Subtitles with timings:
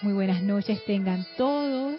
[0.00, 1.96] Muy buenas noches tengan todos.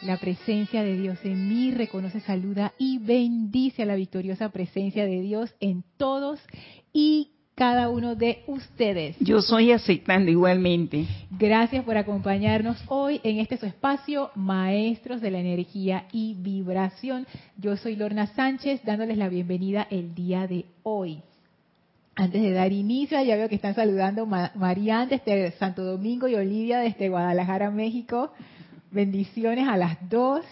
[0.00, 5.20] La presencia de Dios en mí reconoce, saluda y bendice a la victoriosa presencia de
[5.20, 6.40] Dios en todos
[6.90, 9.14] y cada uno de ustedes.
[9.20, 11.06] Yo soy aceptando igualmente.
[11.30, 17.26] Gracias por acompañarnos hoy en este su espacio, Maestros de la Energía y Vibración.
[17.58, 21.22] Yo soy Lorna Sánchez, dándoles la bienvenida el día de hoy.
[22.14, 26.78] Antes de dar inicio, ya veo que están saludando María desde Santo Domingo y Olivia
[26.80, 28.32] desde Guadalajara, México.
[28.90, 30.44] Bendiciones a las dos.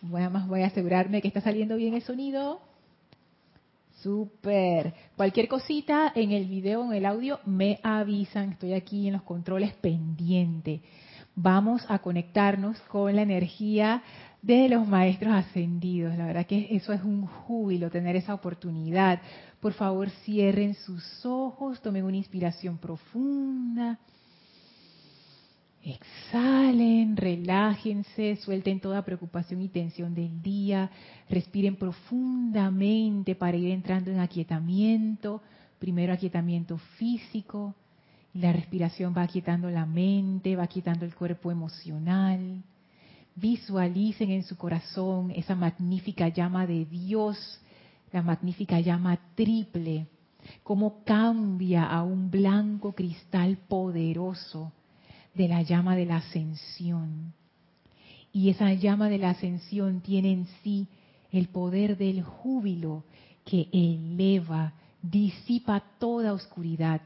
[0.00, 2.60] Bueno, más voy a asegurarme que está saliendo bien el sonido.
[4.02, 4.92] Super.
[5.16, 8.52] Cualquier cosita en el video o en el audio me avisan.
[8.52, 10.80] Estoy aquí en los controles pendiente.
[11.36, 14.02] Vamos a conectarnos con la energía
[14.42, 16.16] de los maestros ascendidos.
[16.16, 19.20] La verdad que eso es un júbilo tener esa oportunidad.
[19.60, 23.98] Por favor, cierren sus ojos, tomen una inspiración profunda.
[25.82, 30.90] Exhalen, relájense, suelten toda preocupación y tensión del día,
[31.28, 35.40] respiren profundamente para ir entrando en aquietamiento,
[35.78, 37.74] primero aquietamiento físico,
[38.34, 42.62] la respiración va aquietando la mente, va aquietando el cuerpo emocional.
[43.36, 47.60] Visualicen en su corazón esa magnífica llama de Dios,
[48.12, 50.06] la magnífica llama triple,
[50.62, 54.72] cómo cambia a un blanco cristal poderoso
[55.34, 57.32] de la llama de la ascensión.
[58.32, 60.86] Y esa llama de la ascensión tiene en sí
[61.32, 63.04] el poder del júbilo
[63.44, 64.72] que eleva,
[65.02, 67.00] disipa toda oscuridad.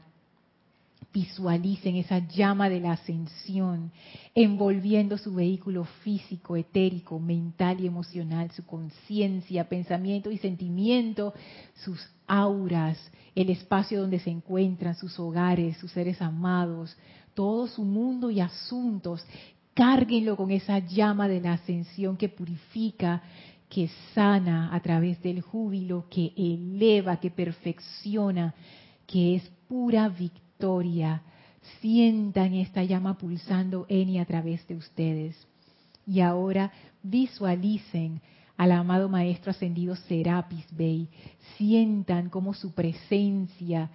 [1.15, 3.93] Visualicen esa llama de la ascensión
[4.33, 11.33] envolviendo su vehículo físico, etérico, mental y emocional, su conciencia, pensamiento y sentimiento,
[11.73, 12.99] sus auras,
[13.33, 16.97] el espacio donde se encuentran, sus hogares, sus seres amados,
[17.33, 19.25] todo su mundo y asuntos,
[19.73, 23.23] cárguenlo con esa llama de la ascensión que purifica,
[23.69, 28.53] que sana a través del júbilo, que eleva, que perfecciona,
[29.07, 30.44] que es pura victoria.
[31.81, 35.35] Sientan esta llama pulsando en y a través de ustedes.
[36.05, 36.71] Y ahora
[37.01, 38.21] visualicen
[38.57, 41.09] al amado Maestro Ascendido Serapis Bey.
[41.57, 43.89] Sientan como su presencia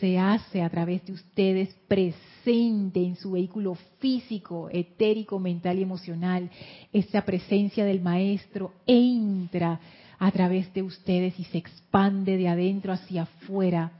[0.00, 6.50] se hace a través de ustedes presente en su vehículo físico, etérico, mental y emocional.
[6.92, 9.80] Esa presencia del Maestro entra
[10.18, 13.92] a través de ustedes y se expande de adentro hacia afuera,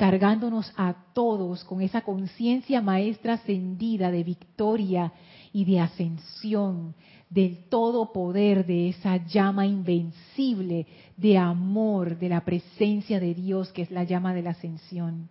[0.00, 5.12] cargándonos a todos con esa conciencia maestra ascendida de victoria
[5.52, 6.94] y de ascensión,
[7.28, 10.86] del todo poder de esa llama invencible
[11.18, 15.28] de amor, de la presencia de Dios, que es la llama de la ascensión.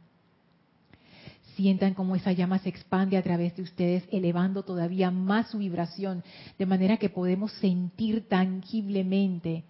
[1.56, 6.24] Sientan cómo esa llama se expande a través de ustedes, elevando todavía más su vibración,
[6.60, 9.64] de manera que podemos sentir tangiblemente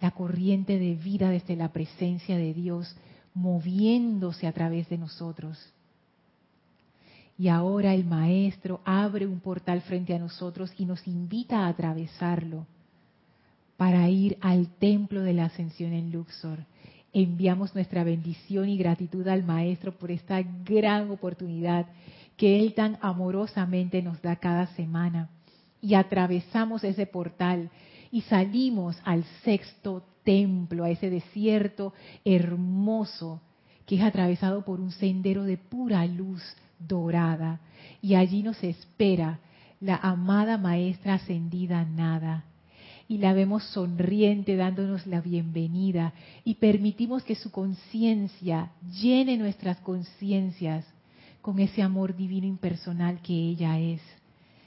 [0.00, 2.96] la corriente de vida desde la presencia de Dios,
[3.36, 5.58] moviéndose a través de nosotros.
[7.38, 12.66] Y ahora el Maestro abre un portal frente a nosotros y nos invita a atravesarlo
[13.76, 16.60] para ir al templo de la ascensión en Luxor.
[17.12, 21.86] Enviamos nuestra bendición y gratitud al Maestro por esta gran oportunidad
[22.38, 25.28] que Él tan amorosamente nos da cada semana.
[25.82, 27.68] Y atravesamos ese portal
[28.10, 31.94] y salimos al sexto templo, a ese desierto
[32.24, 33.40] hermoso
[33.86, 36.42] que es atravesado por un sendero de pura luz
[36.78, 37.60] dorada.
[38.02, 39.38] Y allí nos espera
[39.80, 42.44] la amada Maestra ascendida Nada.
[43.08, 46.12] Y la vemos sonriente dándonos la bienvenida
[46.44, 50.84] y permitimos que su conciencia llene nuestras conciencias
[51.40, 54.00] con ese amor divino impersonal que ella es,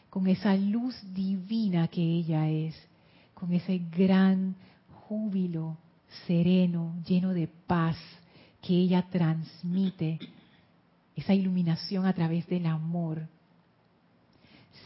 [0.10, 2.74] con esa luz divina que ella es,
[3.34, 4.56] con ese gran
[5.10, 5.76] júbilo
[6.28, 7.98] sereno, lleno de paz
[8.62, 10.20] que ella transmite
[11.16, 13.28] esa iluminación a través del amor.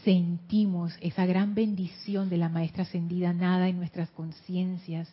[0.02, 5.08] Sentimos esa gran bendición de la Maestra Ascendida Nada en nuestras conciencias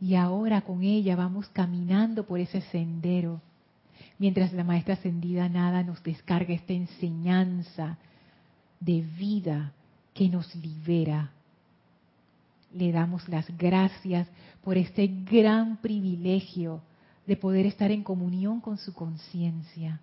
[0.00, 3.40] y ahora con ella vamos caminando por ese sendero
[4.18, 7.98] mientras la Maestra Ascendida Nada nos descarga esta enseñanza
[8.78, 9.72] de vida
[10.14, 11.32] que nos libera.
[12.72, 14.28] Le damos las gracias
[14.62, 16.82] por este gran privilegio
[17.26, 20.00] de poder estar en comunión con su conciencia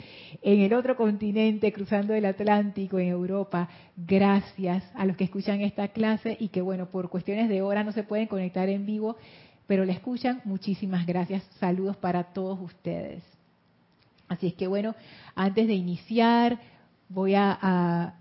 [0.43, 3.69] en el otro continente, cruzando el Atlántico, en Europa.
[3.97, 7.93] Gracias a los que escuchan esta clase y que, bueno, por cuestiones de hora no
[7.93, 9.17] se pueden conectar en vivo,
[9.67, 10.41] pero la escuchan.
[10.45, 11.43] Muchísimas gracias.
[11.59, 13.23] Saludos para todos ustedes.
[14.29, 14.95] Así es que, bueno,
[15.35, 16.59] antes de iniciar,
[17.09, 18.15] voy a,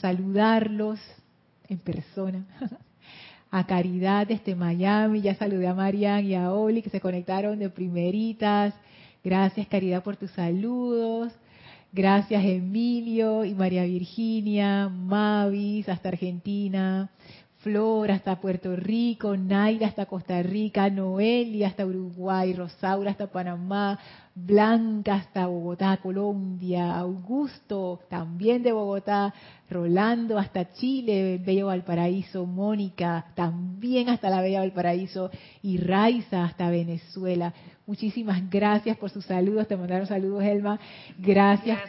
[0.00, 1.00] saludarlos
[1.68, 2.46] en persona.
[3.50, 7.70] a Caridad desde Miami, ya saludé a Marian y a Oli que se conectaron de
[7.70, 8.74] primeritas.
[9.24, 11.32] Gracias, Caridad, por tus saludos.
[11.92, 17.10] Gracias, Emilio y María Virginia, Mavis, hasta Argentina.
[17.58, 23.98] Flor hasta Puerto Rico, Naira hasta Costa Rica, Noelia hasta Uruguay, Rosaura hasta Panamá,
[24.46, 29.34] Blanca hasta Bogotá, Colombia, Augusto también de Bogotá,
[29.68, 35.30] Rolando hasta Chile, Bello Valparaíso, Mónica también hasta la Bella Valparaíso
[35.62, 37.52] y Raiza hasta Venezuela.
[37.86, 40.78] Muchísimas gracias por sus saludos, te mandaron saludos Elma,
[41.18, 41.80] gracias,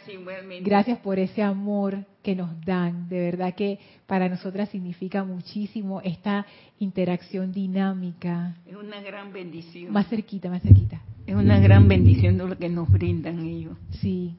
[0.62, 6.46] gracias por ese amor que nos dan, de verdad que para nosotras significa muchísimo esta
[6.80, 8.56] interacción dinámica.
[8.66, 9.92] Es una gran bendición.
[9.92, 11.02] Más cerquita, más cerquita.
[11.30, 13.78] Es una gran bendición lo que nos brindan ellos.
[14.02, 14.36] Sí,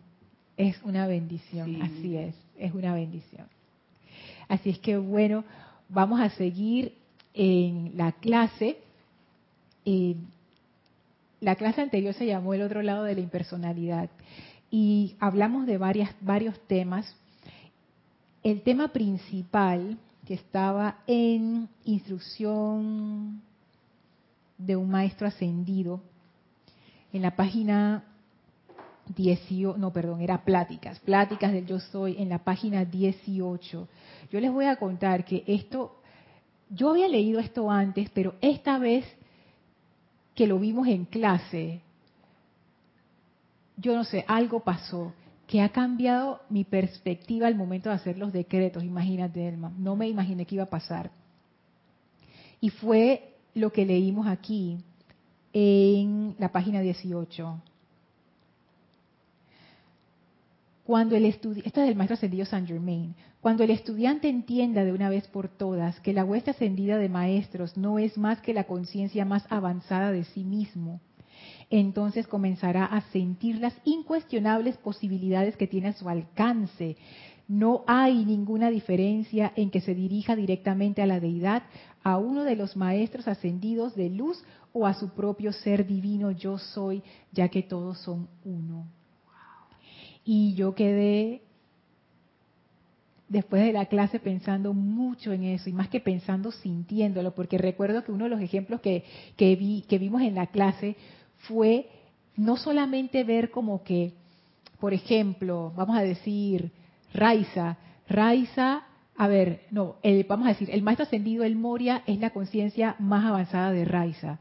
[0.56, 3.46] es una bendición, así es, es una bendición.
[4.48, 5.44] Así es que bueno,
[5.88, 6.94] vamos a seguir
[7.32, 8.78] en la clase.
[9.84, 10.16] Eh,
[11.40, 14.10] la clase anterior se llamó El otro lado de la impersonalidad
[14.69, 17.14] y hablamos de varias, varios temas.
[18.42, 19.96] El tema principal
[20.26, 23.42] que estaba en instrucción
[24.58, 26.02] de un maestro ascendido
[27.12, 28.05] en la página
[29.15, 33.89] 18, no, perdón, era pláticas, pláticas del yo soy en la página 18.
[34.31, 36.01] Yo les voy a contar que esto,
[36.69, 39.05] yo había leído esto antes, pero esta vez
[40.35, 41.81] que lo vimos en clase,
[43.77, 45.12] yo no sé, algo pasó
[45.47, 50.09] que ha cambiado mi perspectiva al momento de hacer los decretos, imagínate, Elma, no me
[50.09, 51.11] imaginé que iba a pasar.
[52.61, 54.79] Y fue lo que leímos aquí,
[55.52, 57.62] en la página 18.
[60.85, 65.08] Cuando el esta es del maestro ascendido Saint Germain, cuando el estudiante entienda de una
[65.08, 69.25] vez por todas que la huesta ascendida de maestros no es más que la conciencia
[69.25, 71.00] más avanzada de sí mismo,
[71.71, 76.97] entonces comenzará a sentir las incuestionables posibilidades que tiene a su alcance.
[77.50, 81.64] No hay ninguna diferencia en que se dirija directamente a la deidad,
[82.04, 84.40] a uno de los maestros ascendidos de luz
[84.73, 87.02] o a su propio ser divino yo soy,
[87.33, 88.87] ya que todos son uno.
[90.25, 91.42] Y yo quedé
[93.26, 98.04] después de la clase pensando mucho en eso y más que pensando sintiéndolo, porque recuerdo
[98.04, 99.02] que uno de los ejemplos que,
[99.37, 100.97] que, vi, que vimos en la clase
[101.49, 101.88] fue
[102.37, 104.12] no solamente ver como que,
[104.78, 106.71] por ejemplo, vamos a decir,
[107.12, 107.76] Raiza,
[108.09, 108.83] Raiza,
[109.17, 112.97] a ver, no, el, vamos a decir, el maestro ascendido, el Moria, es la conciencia
[112.99, 114.38] más avanzada de Raiza.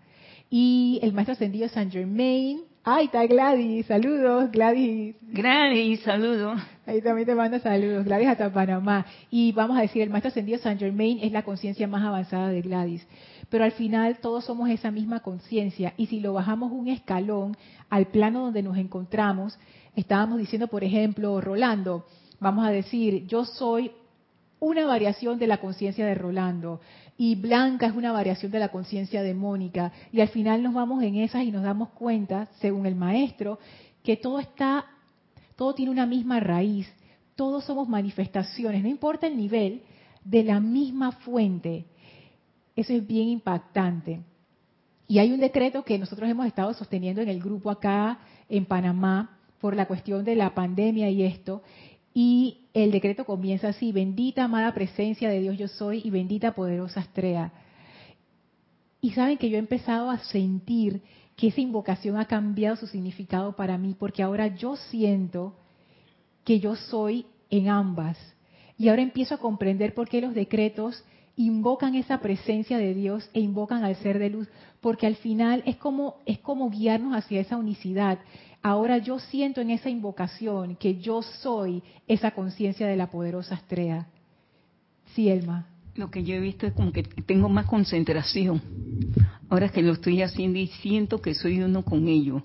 [0.50, 2.62] Y el maestro ascendido Saint Germain,
[2.92, 5.16] Ahí está Gladys, saludos, Gladys.
[5.22, 6.60] Gladys, saludos.
[6.88, 9.06] Ahí también te manda saludos, Gladys hasta Panamá.
[9.30, 12.62] Y vamos a decir, el maestro ascendido Saint Germain es la conciencia más avanzada de
[12.62, 13.06] Gladys.
[13.50, 15.94] Pero al final todos somos esa misma conciencia.
[15.98, 17.58] Y si lo bajamos un escalón
[17.90, 19.60] al plano donde nos encontramos,
[19.96, 22.06] estábamos diciendo, por ejemplo, Rolando,
[22.39, 23.91] vamos a decir, yo soy
[24.60, 26.81] una variación de la conciencia de Rolando
[27.17, 29.91] y Blanca es una variación de la conciencia de Mónica.
[30.13, 33.60] Y al final nos vamos en esas y nos damos cuenta, según el maestro,
[34.03, 34.86] que todo está,
[35.58, 36.88] todo tiene una misma raíz.
[37.36, 39.84] Todos somos manifestaciones, no importa el nivel,
[40.24, 41.86] de la misma fuente.
[42.74, 44.22] eso es bien impactante.
[45.05, 49.38] Y hay un decreto que nosotros hemos estado sosteniendo en el grupo acá en Panamá
[49.60, 51.63] por la cuestión de la pandemia y esto.
[52.13, 57.01] Y el decreto comienza así, bendita amada presencia de Dios yo soy y bendita poderosa
[57.01, 57.51] estrella.
[59.01, 61.01] Y saben que yo he empezado a sentir
[61.36, 65.56] que esa invocación ha cambiado su significado para mí, porque ahora yo siento
[66.44, 68.18] que yo soy en ambas.
[68.78, 71.04] Y ahora empiezo a comprender por qué los decretos
[71.38, 74.50] invocan esa presencia de Dios e invocan al ser de luz,
[74.82, 78.20] porque al final es como es como guiarnos hacia esa unicidad.
[78.62, 84.08] Ahora yo siento en esa invocación que yo soy esa conciencia de la poderosa estrella.
[85.13, 85.68] Sí, Elma.
[85.96, 88.62] Lo que yo he visto es como que tengo más concentración.
[89.50, 92.44] Ahora que lo estoy haciendo y siento que soy uno con ello.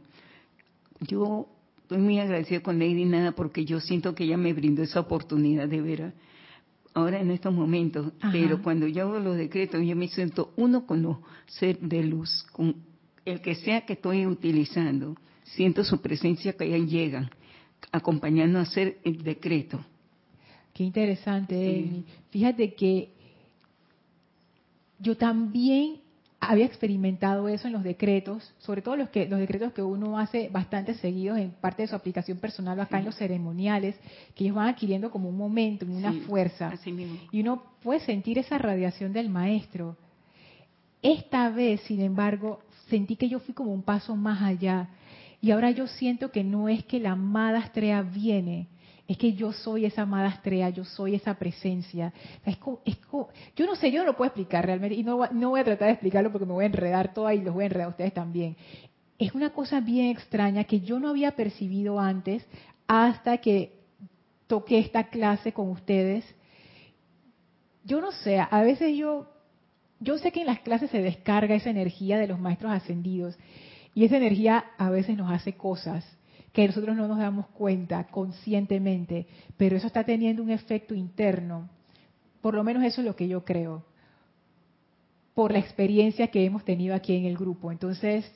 [1.01, 1.49] Yo
[1.83, 5.69] estoy muy agradecida con Lady Nada porque yo siento que ella me brindó esa oportunidad
[5.69, 6.15] de ver
[6.95, 8.13] ahora en estos momentos.
[8.33, 12.45] Pero cuando yo hago los decretos, yo me siento uno con los ser de luz,
[12.53, 12.77] con
[13.25, 17.31] el que sea que estoy utilizando siento su presencia que ahí llegan,
[17.93, 19.85] acompañando a hacer el decreto.
[20.73, 23.11] Qué interesante, Fíjate que
[24.99, 26.01] yo también
[26.41, 30.49] había experimentado eso en los decretos, sobre todo los que los decretos que uno hace
[30.49, 33.97] bastante seguidos en parte de su aplicación personal acá en los ceremoniales,
[34.35, 36.73] que ellos van adquiriendo como un momento, una fuerza.
[37.31, 39.97] Y uno puede sentir esa radiación del maestro.
[41.03, 44.89] Esta vez, sin embargo, sentí que yo fui como un paso más allá
[45.45, 48.67] y ahora yo siento que no es que la amada estrella viene,
[49.07, 52.15] es que yo soy esa amada estrella, yo soy esa presencia.
[53.55, 55.93] yo no sé, yo no lo puedo explicar realmente, y no, voy a tratar de
[55.93, 58.57] explicarlo porque me voy a enredar toda y los voy a enredar a ustedes también.
[59.19, 62.43] Es una cosa bien extraña que yo no había percibido antes
[62.87, 63.81] hasta que
[64.47, 66.25] toqué esta clase con ustedes.
[67.85, 69.27] Yo no sé, a veces yo,
[70.01, 73.37] yo sé que en las clases se descarga esa energía de los maestros ascendidos
[73.95, 76.05] y esa energía a veces nos hace cosas
[76.53, 81.69] que nosotros no nos damos cuenta conscientemente, pero eso está teniendo un efecto interno.
[82.41, 83.85] Por lo menos eso es lo que yo creo,
[85.35, 87.73] por la experiencia que hemos tenido aquí en el grupo.
[87.73, 88.31] Entonces,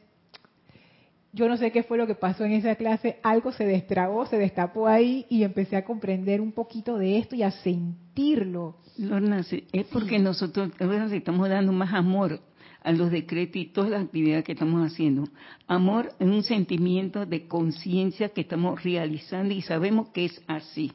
[1.33, 4.37] yo no sé qué fue lo que pasó en esa clase, algo se destrabó, se
[4.37, 8.79] destapó ahí y empecé a comprender un poquito de esto y a sentirlo.
[8.97, 10.73] Lorna, es porque nosotros
[11.13, 12.41] estamos dando más amor
[12.83, 15.25] a los decretos y todas las actividades que estamos haciendo.
[15.67, 20.93] Amor es un sentimiento de conciencia que estamos realizando y sabemos que es así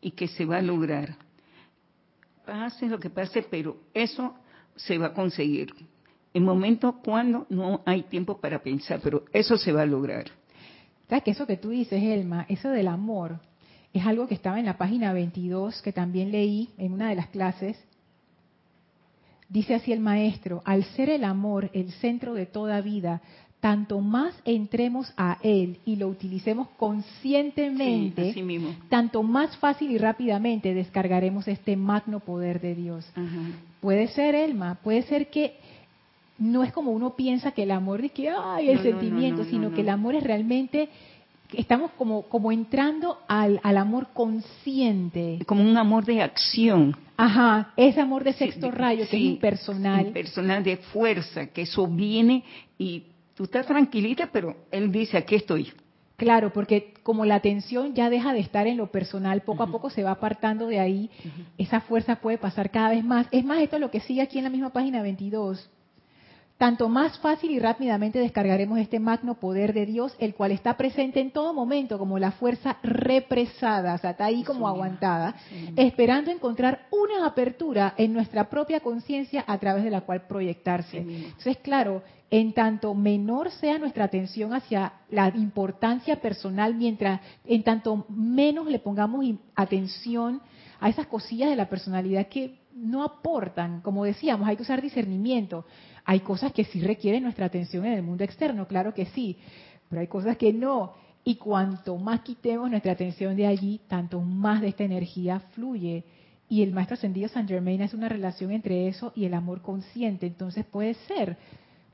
[0.00, 1.16] y que se va a lograr.
[2.44, 4.34] Pase lo que pase, pero eso
[4.76, 5.72] se va a conseguir.
[6.32, 10.24] En momentos cuando no hay tiempo para pensar, pero eso se va a lograr.
[11.08, 13.40] ¿Sabes que eso que tú dices, Elma, eso del amor,
[13.92, 17.26] es algo que estaba en la página 22, que también leí en una de las
[17.28, 17.76] clases,
[19.50, 23.20] Dice así el maestro, al ser el amor el centro de toda vida,
[23.58, 28.32] tanto más entremos a él y lo utilicemos conscientemente,
[28.88, 33.12] tanto más fácil y rápidamente descargaremos este magno poder de Dios.
[33.80, 35.56] Puede ser, Elma, puede ser que
[36.38, 39.80] no es como uno piensa que el amor es que ay el sentimiento, sino que
[39.80, 40.88] el amor es realmente
[41.54, 45.38] estamos como, como entrando al, al, amor consciente.
[45.46, 46.96] Como un amor de acción.
[47.16, 50.06] Ajá, ese amor de sexto rayo que es impersonal.
[50.06, 52.44] Impersonal de fuerza, que eso viene
[52.78, 53.04] y
[53.34, 55.72] tú estás tranquilita, pero él dice, aquí estoy.
[56.16, 59.88] Claro, porque como la atención ya deja de estar en lo personal, poco a poco
[59.88, 61.10] se va apartando de ahí,
[61.56, 63.26] esa fuerza puede pasar cada vez más.
[63.30, 65.70] Es más, esto es lo que sigue aquí en la misma página 22
[66.60, 71.18] tanto más fácil y rápidamente descargaremos este magno poder de Dios, el cual está presente
[71.18, 75.36] en todo momento como la fuerza represada, o sea, está ahí como aguantada,
[75.74, 80.98] esperando encontrar una apertura en nuestra propia conciencia a través de la cual proyectarse.
[80.98, 88.04] Entonces, claro, en tanto menor sea nuestra atención hacia la importancia personal, mientras en tanto
[88.10, 89.24] menos le pongamos
[89.54, 90.42] atención
[90.78, 95.64] a esas cosillas de la personalidad que no aportan, como decíamos, hay que usar discernimiento.
[96.04, 99.36] Hay cosas que sí requieren nuestra atención en el mundo externo, claro que sí,
[99.88, 100.94] pero hay cosas que no.
[101.22, 106.04] Y cuanto más quitemos nuestra atención de allí, tanto más de esta energía fluye.
[106.48, 110.26] Y el maestro ascendido San Germain es una relación entre eso y el amor consciente.
[110.26, 111.36] Entonces puede ser,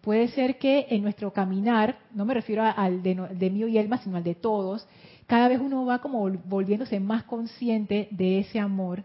[0.00, 3.98] puede ser que en nuestro caminar, no me refiero al de, de mío y Elma,
[3.98, 4.86] sino al de todos,
[5.26, 9.02] cada vez uno va como volviéndose más consciente de ese amor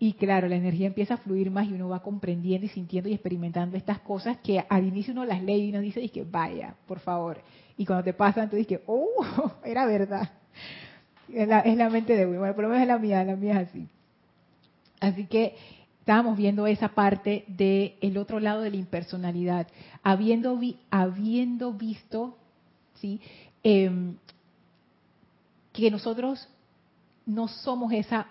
[0.00, 3.14] y claro, la energía empieza a fluir más y uno va comprendiendo y sintiendo y
[3.14, 7.00] experimentando estas cosas que al inicio uno las lee y uno dice, que vaya, por
[7.00, 7.42] favor.
[7.76, 9.08] Y cuando te pasan, tú dices, oh,
[9.64, 10.30] era verdad.
[11.32, 12.38] Es la, mente de uno.
[12.38, 13.88] Bueno, por lo menos es la mía, la mía es así.
[15.00, 15.56] Así que
[16.00, 19.66] estábamos viendo esa parte del el otro lado de la impersonalidad,
[20.02, 20.58] habiendo,
[20.90, 22.38] habiendo visto
[22.94, 23.20] ¿sí?
[23.62, 24.16] Em,
[25.72, 26.48] que nosotros
[27.26, 28.26] no somos esa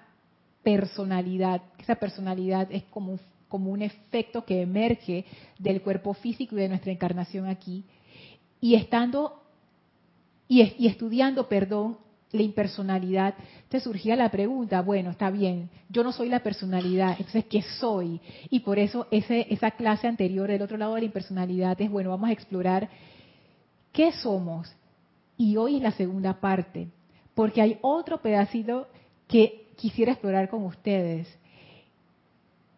[0.67, 5.23] personalidad, esa personalidad es como, como un efecto que emerge
[5.57, 7.85] del cuerpo físico y de nuestra encarnación aquí,
[8.59, 9.43] y estando
[10.49, 11.99] y, estudiando, perdón,
[12.33, 13.35] la impersonalidad,
[13.69, 18.19] te surgía la pregunta, bueno, está bien, yo no soy la personalidad, entonces, ¿qué soy?
[18.49, 22.29] Y por eso esa clase anterior del otro lado de la impersonalidad es, bueno, vamos
[22.29, 22.89] a explorar
[23.93, 24.69] qué somos.
[25.37, 26.89] Y hoy es la segunda parte,
[27.35, 28.89] porque hay otro pedacito
[29.29, 31.27] que quisiera explorar con ustedes.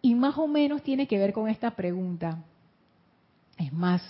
[0.01, 2.43] Y más o menos tiene que ver con esta pregunta.
[3.57, 4.03] Es más,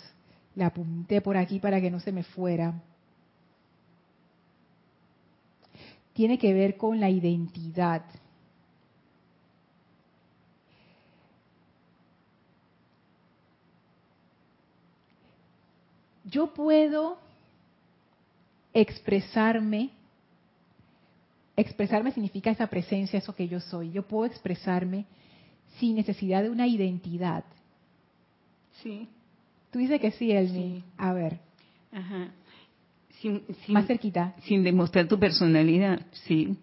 [0.55, 2.73] la apunté por aquí para que no se me fuera.
[6.19, 8.03] tiene que ver con la identidad.
[16.25, 17.17] Yo puedo
[18.73, 19.91] expresarme,
[21.59, 23.91] expresarme significa esa presencia, eso que yo soy.
[23.91, 25.05] Yo puedo expresarme
[25.79, 27.43] sin necesidad de una identidad.
[28.81, 29.07] Sí.
[29.71, 30.83] Tú dices que sí, Elmi.
[30.97, 31.39] A ver.
[31.91, 32.31] Ajá
[33.21, 34.35] sin, más cerquita.
[34.43, 36.57] Sin demostrar tu personalidad, sí.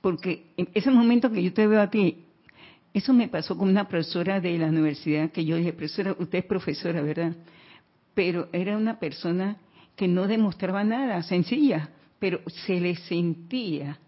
[0.00, 2.24] Porque en ese momento que yo te veo a ti,
[2.94, 6.44] eso me pasó con una profesora de la universidad, que yo dije, profesora, usted es
[6.44, 7.34] profesora, ¿verdad?
[8.14, 9.56] Pero era una persona
[9.96, 13.98] que no demostraba nada, sencilla, pero se le sentía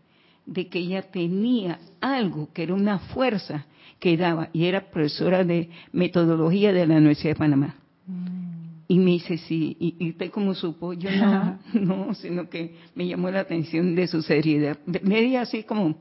[0.50, 3.66] de que ella tenía algo que era una fuerza
[4.00, 7.76] que daba, y era profesora de metodología de la Universidad de Panamá.
[8.07, 8.40] Mm.
[8.88, 13.30] Y me dice, sí, y, usted como supo, yo no, no, sino que me llamó
[13.30, 14.76] la atención de su seriedad.
[15.02, 15.97] Media así como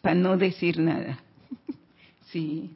[0.00, 1.18] para no decir nada.
[2.30, 2.72] Sí,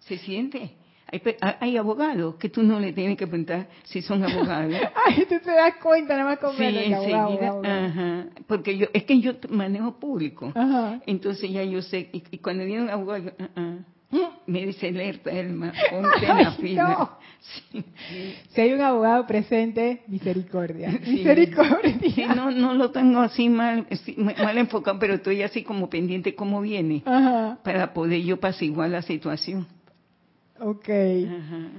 [0.00, 0.72] se siente.
[1.10, 1.22] Hay,
[1.60, 4.74] hay, abogados que tú no le tienes que preguntar si son abogados.
[5.06, 9.18] Ay, tú te das cuenta nada más con sí, enseguida, ajá, porque yo es que
[9.20, 10.52] yo manejo público.
[10.54, 11.00] Ajá.
[11.06, 13.30] Entonces ya yo sé y, cuando viene un abogado yo,
[13.62, 13.84] uh
[14.46, 17.10] me dice alerta, Elma, ponte la fila.
[18.50, 20.90] Si hay un abogado presente, misericordia.
[21.06, 22.34] Misericordia.
[22.34, 27.02] no, no lo tengo así mal, mal enfocado, pero estoy así como pendiente cómo viene
[27.62, 29.66] para poder yo igual la situación.
[30.60, 30.88] Ok.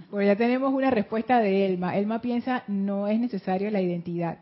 [0.09, 1.97] Bueno, ya tenemos una respuesta de Elma.
[1.97, 4.39] Elma piensa no es necesario la identidad.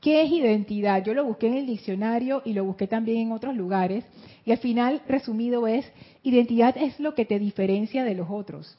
[0.00, 1.02] ¿Qué es identidad?
[1.02, 4.04] Yo lo busqué en el diccionario y lo busqué también en otros lugares.
[4.44, 5.90] Y al final, resumido, es
[6.22, 8.76] identidad es lo que te diferencia de los otros.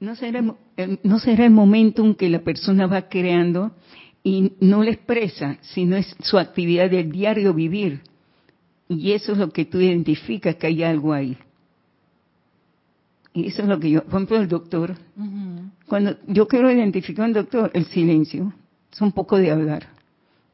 [0.00, 0.44] ¿No será,
[1.02, 3.72] no será el momento en que la persona va creando
[4.22, 8.02] y no le expresa, sino es su actividad del diario vivir?
[8.88, 11.38] Y eso es lo que tú identificas que hay algo ahí.
[13.38, 14.94] Y eso es lo que yo, por ejemplo, el doctor,
[15.86, 18.52] cuando yo quiero identificar a un doctor, el silencio,
[18.92, 19.98] es un poco de hablar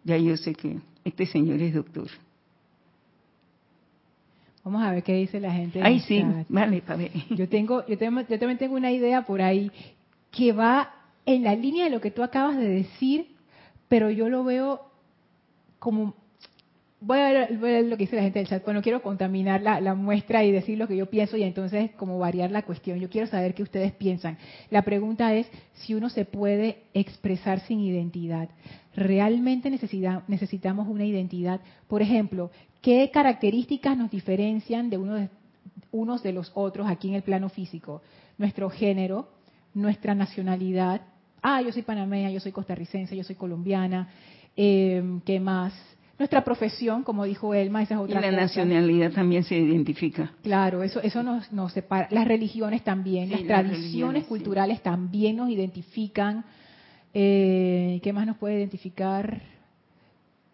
[0.05, 2.09] ya yo sé que este señor es doctor.
[4.63, 5.83] Vamos a ver qué dice la gente.
[5.83, 7.11] Ay, sí, vale, para ver.
[7.31, 9.71] Yo, tengo, yo, tengo, yo también tengo una idea por ahí
[10.31, 10.91] que va
[11.27, 13.27] en la línea de lo que tú acabas de decir,
[13.89, 14.81] pero yo lo veo
[15.79, 16.15] como
[17.01, 19.95] voy a, ver, lo que dice la gente del chat, pues no quiero contaminar la,
[19.95, 22.99] muestra y decir lo que yo pienso y entonces como variar la cuestión.
[22.99, 24.39] Yo quiero saber qué ustedes piensan.
[24.71, 28.49] La pregunta es si uno se puede expresar sin identidad.
[28.95, 31.61] ¿Realmente necesitamos una identidad?
[31.89, 35.29] Por ejemplo, ¿qué características nos diferencian de, uno de
[35.91, 38.03] unos de los otros aquí en el plano físico?
[38.39, 39.29] Nuestro género,
[39.75, 41.03] nuestra nacionalidad.
[41.43, 44.09] Ah, yo soy panameña, yo soy costarricense, yo soy colombiana.
[44.57, 45.75] Eh, ¿Qué más?
[46.19, 50.33] Nuestra profesión, como dijo Elma, esa es otra y la nacionalidad también se identifica.
[50.43, 52.07] Claro, eso, eso nos, nos separa.
[52.11, 56.45] Las religiones también, las, tradiciones culturales también nos identifican.
[57.13, 59.43] Eh, ¿Qué más nos puede identificar?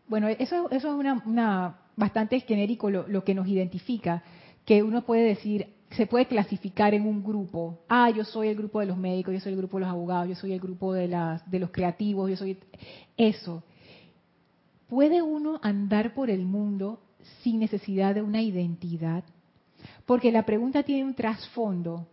[0.08, 4.22] Bueno, eso, eso es una, una bastante genérico lo, lo que nos identifica,
[4.64, 7.80] que uno puede decir, se puede clasificar en un grupo.
[7.88, 10.28] Ah, yo soy el grupo de los médicos, yo soy el grupo de los abogados,
[10.28, 12.56] yo soy el grupo de, las, de los creativos, yo soy
[13.16, 13.62] eso.
[14.90, 16.98] ¿Puede uno andar por el mundo
[17.42, 19.22] sin necesidad de una identidad?
[20.04, 22.08] Porque la pregunta tiene un trasfondo.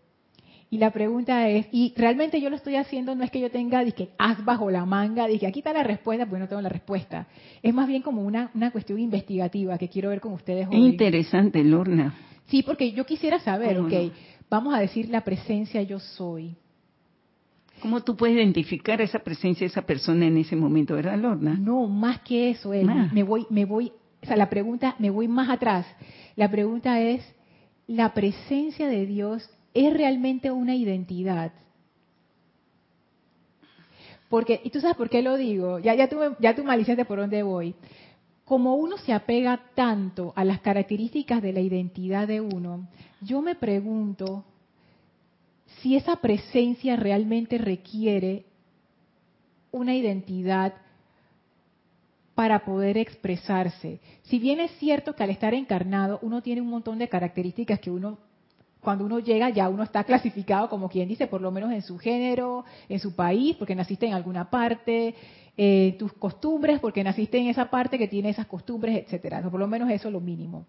[0.69, 3.83] Y la pregunta es, y realmente yo lo estoy haciendo, no es que yo tenga,
[3.83, 7.25] dije, haz bajo la manga, dije, aquí está la respuesta, pues no tengo la respuesta.
[7.63, 10.75] Es más bien como una, una cuestión investigativa que quiero ver con ustedes hoy.
[10.75, 12.13] Interesante, Lorna.
[12.45, 13.93] Sí, porque yo quisiera saber, ok,
[14.51, 16.55] vamos a decir la presencia yo soy.
[17.81, 21.55] ¿Cómo tú puedes identificar esa presencia de esa persona en ese momento, verdad, Lorna?
[21.59, 25.49] No, más que eso, me voy, me voy, o sea, la pregunta, me voy más
[25.49, 25.85] atrás.
[26.35, 27.23] La pregunta es,
[27.87, 29.49] ¿la presencia de Dios
[29.85, 31.51] es realmente una identidad.
[34.29, 37.19] Porque, y tú sabes por qué lo digo, ya, ya, tú, ya tú maliciaste por
[37.19, 37.75] dónde voy.
[38.43, 42.87] Como uno se apega tanto a las características de la identidad de uno,
[43.21, 44.43] yo me pregunto
[45.81, 48.45] si esa presencia realmente requiere
[49.71, 50.73] una identidad
[52.35, 53.99] para poder expresarse.
[54.23, 57.89] Si bien es cierto que al estar encarnado uno tiene un montón de características que
[57.89, 58.19] uno,
[58.79, 61.97] cuando uno llega ya uno está clasificado como quien dice, por lo menos en su
[61.97, 65.15] género, en su país, porque naciste en alguna parte,
[65.57, 69.41] eh, tus costumbres, porque naciste en esa parte que tiene esas costumbres, etcétera.
[69.49, 70.67] por lo menos eso es lo mínimo.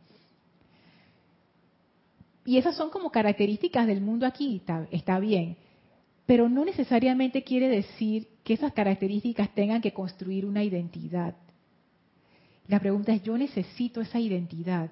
[2.48, 5.58] Y esas son como características del mundo aquí, está bien.
[6.24, 11.34] Pero no necesariamente quiere decir que esas características tengan que construir una identidad.
[12.66, 14.90] La pregunta es, yo necesito esa identidad.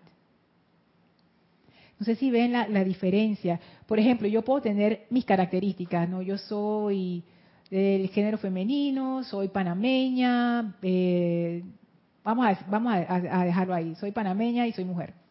[1.99, 3.59] No sé si ven la, diferencia.
[3.87, 6.21] Por ejemplo, yo puedo tener mis características, ¿no?
[6.21, 7.25] Yo soy
[7.71, 11.65] del género femenino, soy panameña, eh,
[12.23, 15.26] vamos, a, vamos a dejarlo ahí, soy panameña y soy mujer.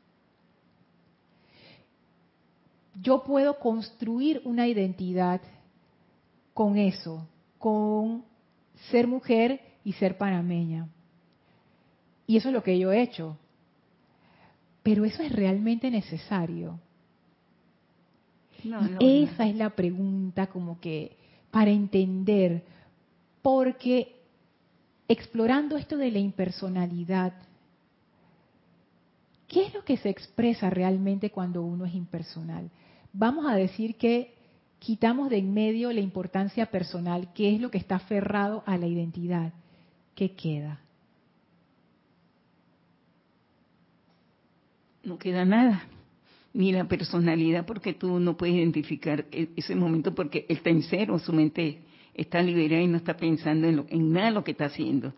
[3.05, 5.39] Yo puedo construir una identidad
[6.55, 7.27] con eso,
[7.59, 8.25] con
[8.89, 10.89] ser mujer y ser panameña.
[12.25, 13.37] Y eso es lo que yo he hecho.
[14.81, 16.79] Pero eso es realmente necesario.
[18.99, 21.15] esa es la pregunta como que
[21.51, 22.63] para entender,
[23.43, 24.15] porque
[25.07, 27.33] explorando esto de la impersonalidad,
[29.47, 32.71] ¿qué es lo que se expresa realmente cuando uno es impersonal?
[33.17, 34.33] Vamos a decir que
[34.79, 38.87] quitamos de en medio la importancia personal, que es lo que está aferrado a la
[38.87, 39.53] identidad.
[40.15, 40.81] ¿Qué queda?
[45.05, 45.83] no queda nada,
[46.53, 50.83] ni la personalidad, porque tú no puedes identificar e-, ese momento porque él está en
[50.83, 51.79] cero, su mente
[52.13, 55.13] está liberada y no está pensando en, en nada lo que está haciendo.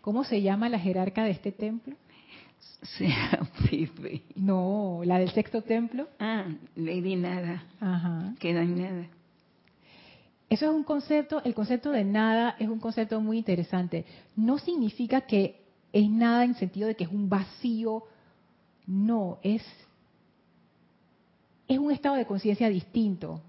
[0.00, 1.96] ¿Cómo se llama la jerarca de este templo?
[2.96, 3.48] Sea
[4.36, 6.08] No, la del sexto templo.
[6.18, 6.46] Ah,
[6.76, 7.64] Lady Nada.
[7.80, 8.34] Ajá.
[8.38, 9.06] Queda en nada.
[10.48, 14.04] Eso es un concepto, el concepto de nada es un concepto muy interesante.
[14.34, 15.60] No significa que
[15.92, 18.04] es nada en sentido de que es un vacío
[18.86, 19.62] no, es,
[21.68, 23.40] es un estado de conciencia distinto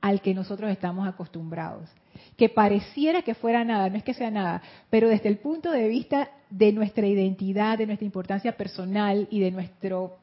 [0.00, 1.88] al que nosotros estamos acostumbrados.
[2.36, 5.88] Que pareciera que fuera nada, no es que sea nada, pero desde el punto de
[5.88, 10.16] vista de nuestra identidad, de nuestra importancia personal y de nuestro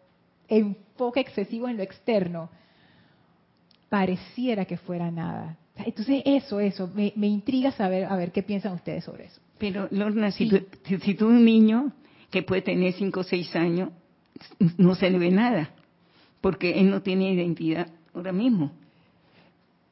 [0.48, 2.50] enfoque excesivo en lo externo,
[3.90, 5.58] pareciera que fuera nada.
[5.78, 9.42] Entonces eso, eso, me, intriga saber, a ver qué piensan ustedes sobre eso.
[9.58, 10.60] Pero Lorna, si, tú,
[11.02, 11.92] si tú un niño
[12.30, 13.90] que puede tener 5 o 6 años
[14.78, 15.72] no se le ve nada,
[16.42, 18.72] porque él no tiene identidad ahora mismo.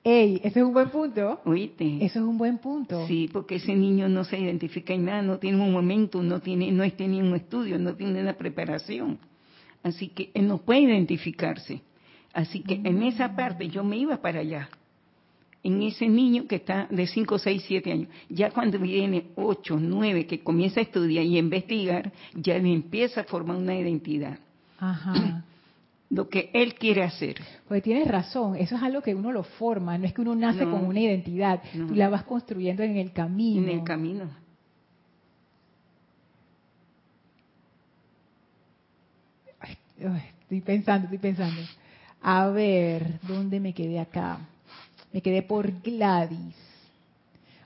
[0.04, 1.40] Ey, ese es un buen punto.
[1.46, 1.98] Oíste.
[2.04, 3.06] Eso es un buen punto.
[3.06, 6.72] Sí, porque ese niño no se identifica en nada, no tiene un momento, no tiene,
[6.72, 9.20] no tiene un estudio, no tiene una preparación.
[9.84, 11.82] Así que él no puede identificarse.
[12.34, 13.36] Así que en esa mm.
[13.36, 14.70] parte yo me iba para allá.
[15.64, 18.08] En ese niño que está de 5, 6, 7 años.
[18.28, 23.22] Ya cuando viene 8, 9, que comienza a estudiar y a investigar, ya le empieza
[23.22, 24.40] a formar una identidad.
[24.80, 25.46] Ajá.
[26.12, 27.38] Lo que él quiere hacer.
[27.70, 30.66] Pues tienes razón, eso es algo que uno lo forma, no es que uno nace
[30.66, 33.64] con una identidad, tú la vas construyendo en el camino.
[33.64, 34.30] En el camino.
[39.98, 41.62] estoy pensando, estoy pensando.
[42.22, 44.40] A ver, ¿dónde me quedé acá?
[45.14, 46.56] Me quedé por Gladys.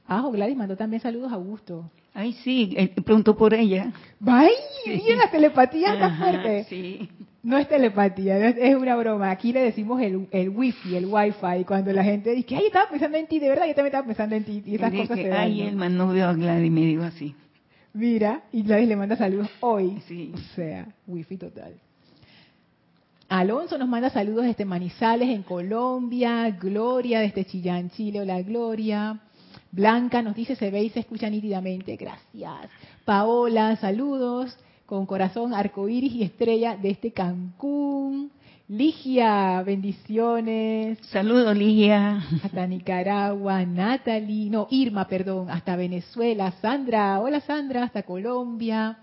[0.07, 1.89] Ah, Gladys mandó también saludos a Augusto.
[2.17, 3.91] Ay, sí, eh, preguntó por ella.
[4.25, 4.51] ¡Ay!
[4.85, 5.03] Sí.
[5.17, 6.63] la telepatía está fuerte.
[6.63, 7.09] Sí.
[7.43, 9.29] No es telepatía, es una broma.
[9.29, 13.17] Aquí le decimos el, el wifi, el wifi, cuando la gente dice, ay, estaba pensando
[13.17, 14.63] en ti, de verdad, yo también estaba pensando en ti.
[14.65, 17.35] Y esas cosas se Ay, el man no veo a Gladys, me digo así.
[17.93, 20.01] Mira, y Gladys le manda saludos hoy.
[20.07, 20.31] Sí.
[20.33, 21.73] O sea, wifi total.
[23.27, 26.49] Alonso nos manda saludos desde Manizales, en Colombia.
[26.51, 28.21] Gloria desde Chillán, Chile.
[28.21, 29.19] Hola, Gloria.
[29.75, 31.97] Blanca nos dice, se ve y se escucha nítidamente.
[31.97, 32.69] Gracias.
[33.03, 34.57] Paola, saludos.
[34.85, 38.31] Con corazón, arcoíris y estrella desde Cancún.
[38.69, 40.97] Ligia, bendiciones.
[41.09, 42.23] Saludos, Ligia.
[42.41, 43.65] Hasta Nicaragua.
[43.65, 46.53] Natalie, no, Irma, perdón, hasta Venezuela.
[46.61, 48.97] Sandra, hola Sandra, hasta Colombia.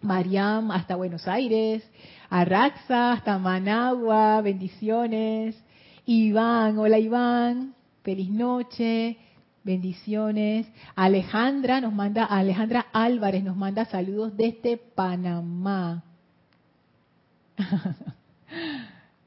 [0.00, 1.82] Mariam, hasta Buenos Aires.
[2.30, 5.62] Arraxa, hasta Managua, bendiciones.
[6.06, 9.18] Iván, hola Iván, feliz noche,
[9.64, 10.66] bendiciones.
[10.94, 16.04] Alejandra nos manda, Alejandra Álvarez nos manda saludos desde Panamá.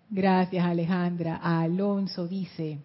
[0.09, 1.35] Gracias, Alejandra.
[1.37, 2.79] Alonso dice,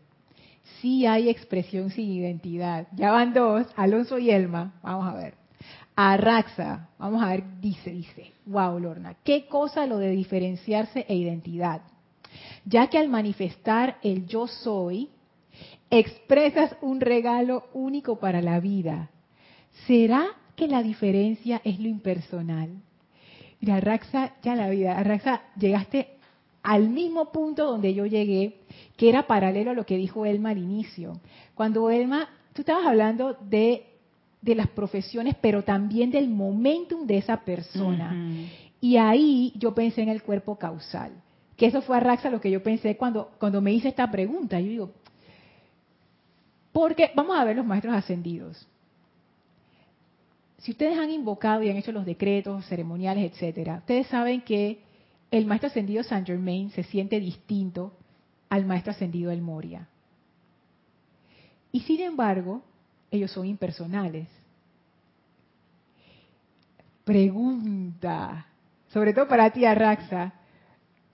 [0.80, 2.88] sí hay expresión sin identidad.
[2.92, 4.74] Ya van dos, Alonso y Elma.
[4.82, 5.34] Vamos a ver.
[5.96, 8.32] Arraxa, vamos a ver, dice, dice.
[8.46, 11.82] Wow, Lorna, qué cosa lo de diferenciarse e identidad.
[12.64, 15.10] Ya que al manifestar el yo soy,
[15.90, 19.10] expresas un regalo único para la vida.
[19.86, 22.70] ¿Será que la diferencia es lo impersonal?
[23.60, 26.18] Mira, Raxa, ya la vida, Raxa, llegaste
[26.62, 28.60] al mismo punto donde yo llegué,
[28.96, 31.20] que era paralelo a lo que dijo Elma al inicio.
[31.54, 33.86] Cuando Elma, tú estabas hablando de,
[34.42, 38.14] de las profesiones, pero también del momentum de esa persona.
[38.80, 41.12] Y ahí yo pensé en el cuerpo causal,
[41.56, 44.60] que eso fue a Raxa lo que yo pensé cuando, cuando me hice esta pregunta.
[44.60, 44.90] Yo digo,
[46.78, 48.68] porque vamos a ver los maestros ascendidos.
[50.58, 54.78] Si ustedes han invocado y han hecho los decretos ceremoniales, etcétera, ustedes saben que
[55.32, 57.94] el maestro ascendido Saint Germain se siente distinto
[58.48, 59.88] al maestro ascendido El Moria.
[61.72, 62.62] Y sin embargo,
[63.10, 64.28] ellos son impersonales.
[67.02, 68.46] Pregunta,
[68.90, 70.32] sobre todo para ti, Arraxa.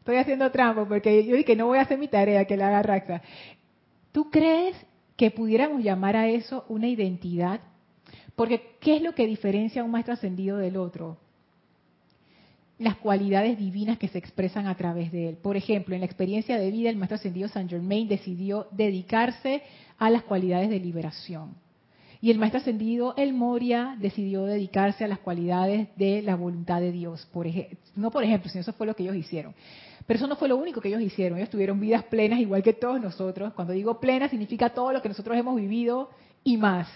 [0.01, 2.69] Estoy haciendo trampo porque yo dije que no voy a hacer mi tarea que la
[2.69, 3.23] haga Arraxa.
[4.13, 4.77] ¿Tú crees
[5.17, 7.61] que pudiéramos llamar a eso una identidad?
[8.37, 11.19] Porque, ¿qué es lo que diferencia a un maestro ascendido del otro?
[12.79, 15.37] Las cualidades divinas que se expresan a través de él.
[15.37, 19.63] Por ejemplo, en la experiencia de vida, el maestro ascendido Saint Germain decidió dedicarse
[19.99, 21.55] a las cualidades de liberación.
[22.21, 26.91] Y el maestro ascendido El Moria decidió dedicarse a las cualidades de la voluntad de
[26.91, 27.29] Dios.
[27.33, 27.47] Por
[27.95, 29.55] no por ejemplo, sino eso fue lo que ellos hicieron.
[30.07, 31.39] Pero eso no fue lo único que ellos hicieron.
[31.39, 33.55] Ellos tuvieron vidas plenas igual que todos nosotros.
[33.55, 36.11] Cuando digo plena significa todo lo que nosotros hemos vivido
[36.43, 36.89] y más.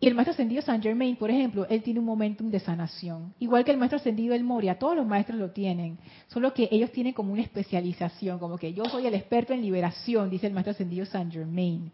[0.00, 3.34] Y el maestro ascendido Saint Germain, por ejemplo, él tiene un momentum de sanación.
[3.40, 5.98] Igual que el maestro ascendido El Moria, todos los maestros lo tienen.
[6.28, 10.30] Solo que ellos tienen como una especialización, como que yo soy el experto en liberación,
[10.30, 11.90] dice el maestro ascendido Saint Germain.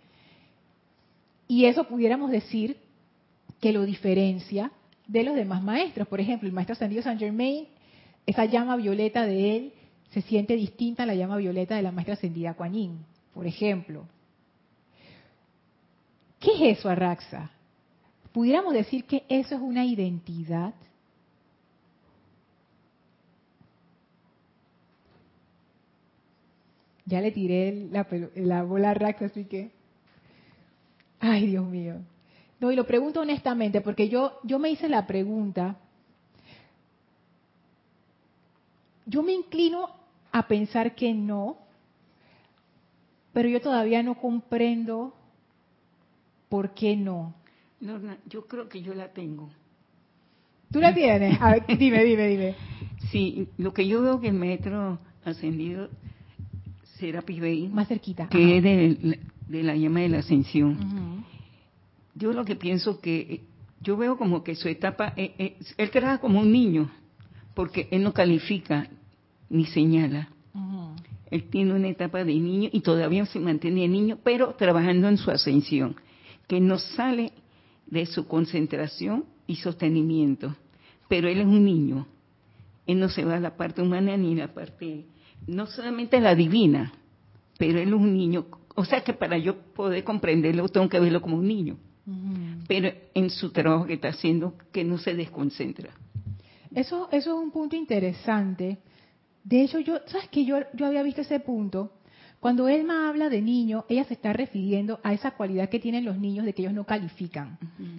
[1.49, 2.77] Y eso pudiéramos decir
[3.61, 4.71] que lo diferencia
[5.07, 6.07] de los demás maestros.
[6.07, 7.67] Por ejemplo, el maestro ascendido Saint Germain,
[8.27, 9.73] esa llama violeta de él
[10.15, 14.07] se siente distinta a la llama violeta de la maestra ascendida Kuan por ejemplo.
[16.39, 17.51] ¿Qué es eso, Arraxa?
[18.33, 20.73] ¿Pudiéramos decir que eso es una identidad?
[27.07, 27.89] Ya le tiré
[28.37, 29.73] la, bola a Raxa, así que...
[31.19, 31.97] Ay, Dios mío.
[32.61, 35.77] No, y lo pregunto honestamente, porque yo, yo me hice la pregunta.
[39.07, 40.04] Yo me inclino
[40.35, 41.57] a pensar que no,
[43.33, 45.15] pero yo todavía no comprendo
[46.49, 47.33] por qué no.
[47.81, 49.49] Norma, yo creo que yo la tengo.
[50.73, 51.41] ¿Tú la tienes?
[51.41, 52.57] A ver, dime, dime, dime.
[53.13, 55.89] Sí, lo que yo veo que el metro ascendido
[56.99, 61.25] será Bay, más cerquita, que es de, la llama de la ascensión.
[62.17, 63.43] Yo lo que pienso que
[63.81, 66.91] yo veo como que su etapa, eh, eh, él trabaja como un niño,
[67.55, 68.89] porque él no califica
[69.49, 70.29] ni señala.
[71.31, 75.31] Él tiene una etapa de niño y todavía se mantiene niño, pero trabajando en su
[75.31, 75.97] ascensión,
[76.47, 77.33] que no sale
[77.87, 80.55] de su concentración y sostenimiento.
[81.09, 82.07] Pero él es un niño.
[82.87, 85.07] Él no se va a la parte humana ni la parte,
[85.47, 86.93] no solamente la divina,
[87.59, 88.47] pero él es un niño.
[88.75, 91.77] O sea que para yo poder comprenderlo tengo que verlo como un niño.
[92.69, 95.91] Pero en su trabajo que está haciendo, que no se desconcentra.
[96.75, 98.79] Eso, eso es un punto interesante.
[99.45, 101.93] De hecho, yo, ¿sabes que yo, yo había visto ese punto
[102.45, 106.19] cuando Elma habla de niño, ella se está refiriendo a esa cualidad que tienen los
[106.19, 107.57] niños de que ellos no califican.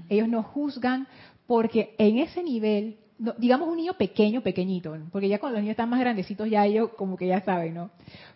[0.08, 1.08] Ellos no juzgan
[1.48, 2.98] porque en ese nivel,
[3.40, 6.92] digamos un niño pequeño, pequeñito, porque ya cuando los niños están más grandecitos ya ellos
[6.96, 7.90] como que ya saben, ¿no?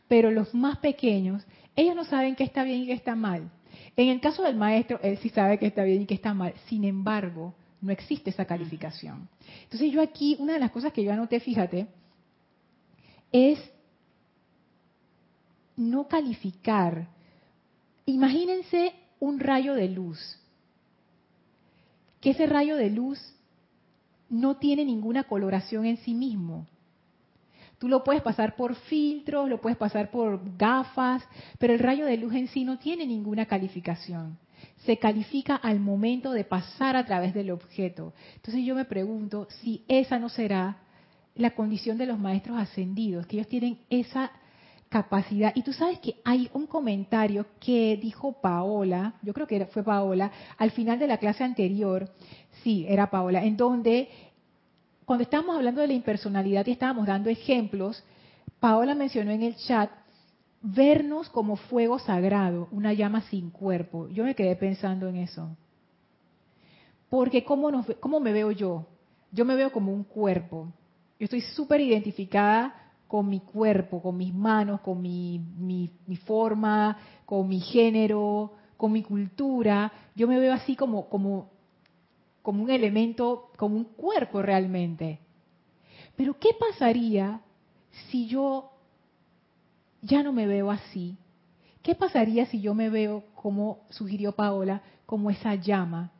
[0.07, 1.45] Pero los más pequeños,
[1.75, 3.51] ellos no saben qué está bien y qué está mal.
[3.95, 6.55] En el caso del maestro, él sí sabe qué está bien y qué está mal.
[6.69, 9.29] Sin embargo, no existe esa calificación.
[9.65, 11.85] Entonces yo aquí, una de las cosas que yo anoté, fíjate,
[13.31, 13.59] es
[15.75, 17.07] no calificar.
[18.05, 20.19] Imagínense un rayo de luz,
[22.21, 23.19] que ese rayo de luz
[24.29, 26.67] no tiene ninguna coloración en sí mismo.
[27.79, 31.23] Tú lo puedes pasar por filtros, lo puedes pasar por gafas,
[31.59, 34.37] pero el rayo de luz en sí no tiene ninguna calificación.
[34.85, 38.13] Se califica al momento de pasar a través del objeto.
[38.35, 40.77] Entonces yo me pregunto si esa no será
[41.39, 44.31] la condición de los maestros ascendidos, que ellos tienen esa
[44.89, 45.53] capacidad.
[45.55, 50.31] Y tú sabes que hay un comentario que dijo Paola, yo creo que fue Paola,
[50.57, 52.11] al final de la clase anterior,
[52.63, 54.09] sí, era Paola, en donde
[55.05, 58.03] cuando estábamos hablando de la impersonalidad y estábamos dando ejemplos,
[58.59, 59.89] Paola mencionó en el chat
[60.61, 64.09] vernos como fuego sagrado, una llama sin cuerpo.
[64.09, 65.55] Yo me quedé pensando en eso.
[67.09, 68.85] Porque ¿cómo, cómo me veo yo?
[69.31, 70.73] Yo me veo como un cuerpo.
[71.19, 72.73] Yo estoy súper identificada
[73.05, 79.03] con mi cuerpo, con mis manos, con mi, mi, forma, con mi género, con mi
[79.03, 79.91] cultura.
[80.15, 81.49] Yo me veo así como, como,
[82.41, 85.19] como un elemento, como un cuerpo realmente.
[86.15, 87.41] Pero ¿qué pasaría
[88.09, 88.71] si yo
[90.01, 91.17] ya no me veo así?
[91.81, 96.11] ¿Qué pasaría si yo me veo, como sugirió Paola, como esa llama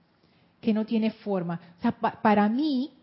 [0.60, 1.62] que no tiene forma?
[1.78, 2.99] O sea, para mí,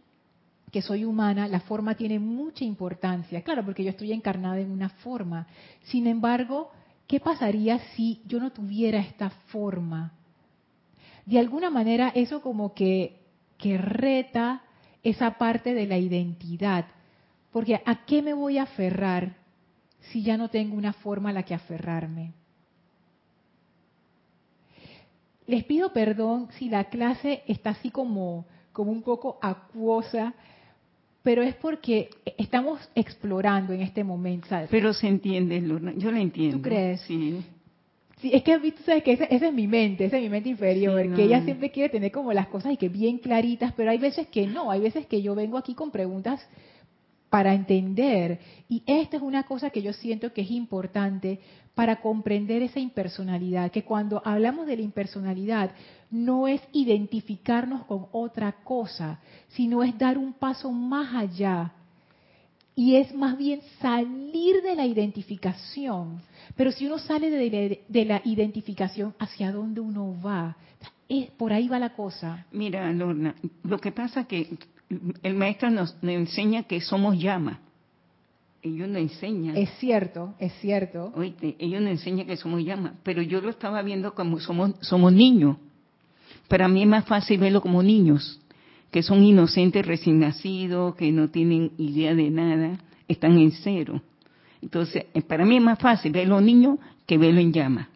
[0.77, 3.41] que soy humana, la forma tiene mucha importancia.
[3.41, 5.47] Claro, porque yo estoy encarnada en una forma.
[5.85, 6.71] Sin embargo,
[7.07, 10.12] ¿qué pasaría si yo no tuviera esta forma?
[11.25, 13.23] De alguna manera eso como que,
[13.57, 14.65] que reta
[15.03, 16.85] esa parte de la identidad.
[17.53, 19.35] Porque ¿a qué me voy a aferrar
[20.12, 22.35] si ya no tengo una forma a la que aferrarme?
[25.47, 30.35] Les pido perdón si la clase está así como, como un poco acuosa,
[31.27, 32.09] pero es porque
[32.39, 34.47] estamos explorando en este momento.
[34.71, 36.59] Pero se entiende, Lorna, yo la entiendo.
[36.59, 37.01] ¿Tú crees?
[37.01, 37.43] Sí.
[38.19, 41.12] Sí, es que tú sabes que esa, es mi mente, esa es mi mente inferior,
[41.17, 44.29] que ella siempre quiere tener como las cosas y que bien claritas, pero hay veces
[44.29, 46.49] que no, hay veces que yo vengo aquí con preguntas
[47.29, 48.39] para entender.
[48.69, 51.41] Y esta es una cosa que yo siento que es importante
[51.75, 55.73] para comprender esa impersonalidad, que cuando hablamos de la impersonalidad
[56.11, 61.73] no es identificarnos con otra cosa, sino es dar un paso más allá.
[62.75, 66.21] Y es más bien salir de la identificación.
[66.57, 70.57] Pero si uno sale de la, identificación, ¿hacia dónde uno va?
[71.09, 72.47] Es, por ahí va la cosa.
[72.53, 74.59] Mira, Lorna, lo que pasa que
[75.23, 77.61] el maestro nos, enseña que somos llama.
[78.62, 79.57] Ellos nos enseñan.
[79.57, 81.12] Es cierto, es cierto.
[81.14, 85.12] Oíste, ellos nos enseñan que somos llama, pero yo lo estaba viendo como somos, somos
[85.12, 85.57] niños.
[86.48, 88.40] Para mí es más fácil verlo como niños,
[88.90, 92.78] que son inocentes recién nacidos, que no tienen idea de nada,
[93.09, 94.00] están en cero.
[94.62, 97.88] Entonces, eh, para mí es más fácil verlo niños que verlo en llama,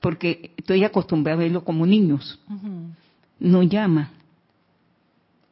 [0.00, 2.38] porque estoy acostumbrada a verlo como niños,
[3.38, 4.12] no llama.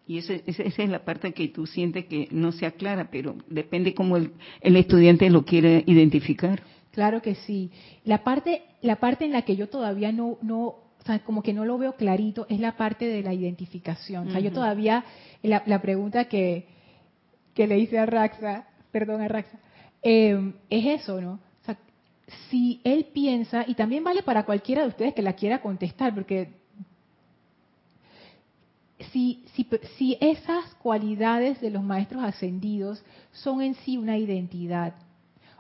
[0.06, 4.16] Y esa, es la parte que tú sientes que no sea clara, pero depende cómo
[4.16, 6.62] el, estudiante lo quiere identificar.
[6.92, 7.70] Claro que sí.
[8.04, 11.52] La parte, la parte en la que yo todavía no, no, o sea, como que
[11.52, 14.28] no lo veo clarito, es la parte de la identificación.
[14.28, 15.04] O sea, yo todavía,
[15.42, 16.66] la, pregunta que,
[17.54, 19.58] que, le hice a Raxa, perdón a Raxa,
[20.02, 21.32] eh, es eso, ¿no?
[21.32, 21.78] O sea,
[22.50, 26.50] si él piensa, y también vale para cualquiera de ustedes que la quiera contestar, porque
[29.12, 29.44] si,
[29.96, 34.94] si, esas cualidades de los maestros ascendidos son en sí una identidad,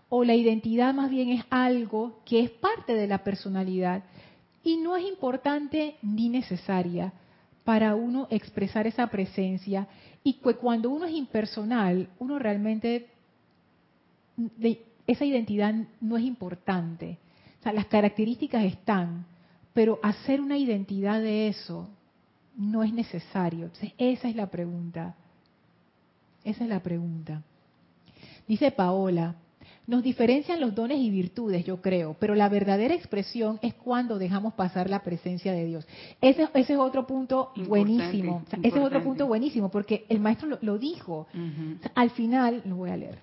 [0.08, 4.02] o la identidad más bien es algo que es parte de la personalidad
[4.68, 7.10] y no es importante ni necesaria
[7.64, 9.88] para uno expresar esa presencia
[10.22, 13.08] y que cuando uno es impersonal, uno realmente,
[15.06, 17.16] esa identidad no es importante.
[17.58, 19.24] O sea, las características están,
[19.72, 21.88] pero hacer una identidad de eso
[22.54, 23.64] no es necesario.
[23.64, 25.14] Entonces, esa es la pregunta.
[26.44, 27.42] Esa es la pregunta.
[28.46, 29.34] Dice Paola,
[29.88, 34.52] nos diferencian los dones y virtudes, yo creo, pero la verdadera expresión es cuando dejamos
[34.52, 35.88] pasar la presencia de Dios.
[36.20, 38.44] Ese, ese es otro punto buenísimo.
[38.62, 41.26] ese es otro punto buenísimo, porque el maestro lo, dijo.
[41.94, 43.18] al final, lo voy a leer.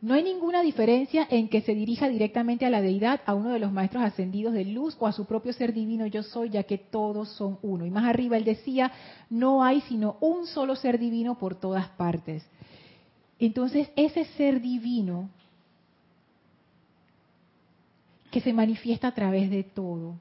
[0.00, 3.58] No hay ninguna diferencia en que se dirija directamente a la deidad, a uno de
[3.58, 6.78] los maestros ascendidos de luz o a su propio ser divino yo soy, ya que
[6.78, 7.84] todos son uno.
[7.84, 8.92] Y más arriba él decía,
[9.28, 12.44] no hay sino un solo ser divino por todas partes.
[13.38, 15.30] Entonces ese ser divino
[18.30, 20.16] que se manifiesta a través de todo,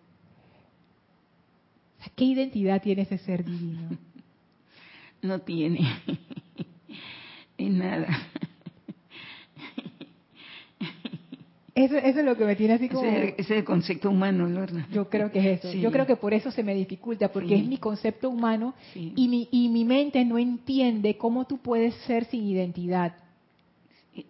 [2.15, 3.89] ¿qué identidad tiene ese ser divino?
[5.19, 5.79] No tiene.
[7.57, 8.07] en nada.
[11.77, 13.07] Eso, es lo que me tiene así como...
[13.07, 14.87] Ese, es el concepto humano, Lorna.
[14.91, 15.77] Yo creo que es eso.
[15.77, 19.47] Yo creo que por eso se me dificulta, porque es mi concepto humano y, mi,
[19.51, 23.13] y mi mente no entiende cómo tú puedes ser sin identidad.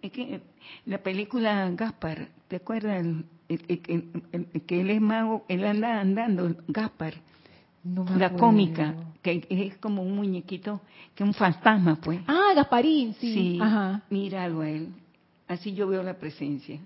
[0.02, 0.42] Es que
[0.84, 3.06] la película Gaspar, ¿te acuerdas?
[4.66, 7.14] que él es mago, él anda andando, Gaspar.
[8.18, 10.82] la cómica, que es como un muñequito,
[11.14, 12.20] que es un fantasma, pues.
[12.26, 13.32] Ah, Gasparín, sí.
[13.32, 14.02] sí Ajá.
[14.10, 14.88] Míralo a él.
[15.46, 16.78] Así yo veo la presencia.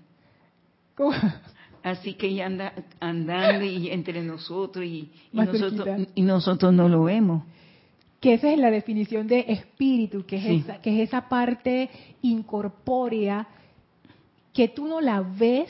[1.83, 7.43] Así que ella anda andando y entre nosotros y, nosotros, y nosotros no lo vemos.
[8.21, 11.89] que esa es la definición de espíritu, que es, esa, que es esa parte
[12.21, 13.47] incorpórea
[14.53, 15.69] que tú no la ves,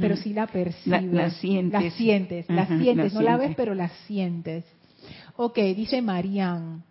[0.00, 1.04] pero sí la percibes.
[1.04, 1.82] La, sientes.
[1.82, 4.64] La sientes, la sientes, no la ves, pero la sientes.
[5.36, 6.82] Ok, dice Marian.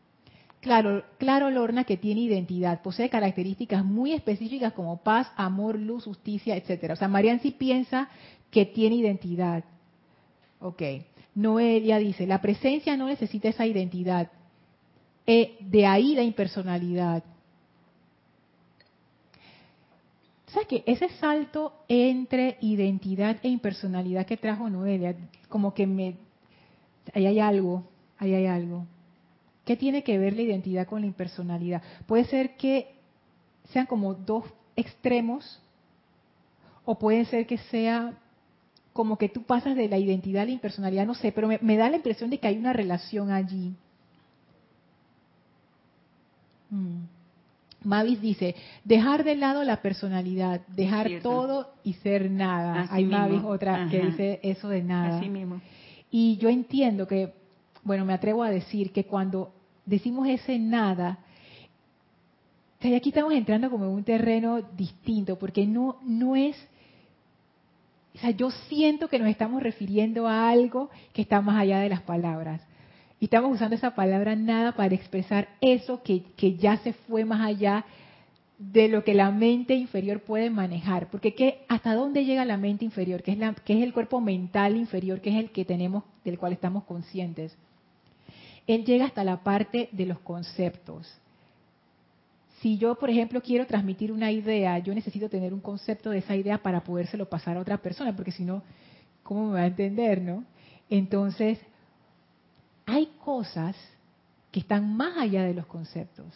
[0.61, 6.55] Claro, claro, Lorna, que tiene identidad, posee características muy específicas como paz, amor, luz, justicia,
[6.55, 6.93] etcétera.
[6.93, 8.09] O sea, Marian sí piensa
[8.51, 9.63] que tiene identidad.
[10.59, 10.83] Ok.
[11.33, 14.29] Noelia dice, la presencia no necesita esa identidad.
[15.25, 17.23] Eh, de ahí la impersonalidad.
[20.45, 20.83] ¿Sabes qué?
[20.85, 25.15] Ese salto entre identidad e impersonalidad que trajo Noelia,
[25.49, 26.17] como que me...
[27.15, 27.83] Ahí hay algo,
[28.19, 28.85] ahí hay algo.
[29.71, 31.81] ¿Qué tiene que ver la identidad con la impersonalidad?
[32.05, 32.93] Puede ser que
[33.71, 34.43] sean como dos
[34.75, 35.61] extremos,
[36.83, 38.13] o puede ser que sea
[38.91, 41.89] como que tú pasas de la identidad a la impersonalidad, no sé, pero me, da
[41.89, 43.73] la impresión de que hay una relación allí.
[46.69, 47.03] Mm.
[47.85, 52.89] Mavis dice, dejar de lado la personalidad, dejar todo y ser nada.
[52.91, 55.19] Hay Mavis otra que dice eso de nada.
[55.19, 55.61] Así mismo.
[56.11, 57.31] Y yo entiendo que,
[57.85, 59.53] bueno, me atrevo a decir que cuando
[59.91, 61.19] decimos ese nada,
[62.95, 66.55] aquí estamos entrando como en un terreno distinto, porque no, no es,
[68.15, 71.89] o sea, yo siento que nos estamos refiriendo a algo que está más allá de
[71.89, 72.61] las palabras.
[73.19, 76.23] Y estamos usando esa palabra nada para expresar eso que,
[76.57, 77.85] ya se fue más allá
[78.57, 81.09] de lo que la mente inferior puede manejar.
[81.11, 83.21] Porque ¿qué, ¿hasta dónde llega la mente inferior?
[83.21, 86.39] Que es, la, que es el cuerpo mental inferior, que es el que tenemos, del
[86.39, 87.55] cual estamos conscientes.
[88.73, 91.11] Él llega hasta la parte de los conceptos.
[92.61, 96.35] Si yo, por ejemplo, quiero transmitir una idea, yo necesito tener un concepto de esa
[96.35, 98.63] idea para podérselo pasar a otra persona, porque si no,
[99.23, 100.45] ¿cómo me va a entender, no?
[100.89, 101.59] Entonces,
[102.85, 103.75] hay cosas
[104.51, 106.27] que están más allá de los conceptos.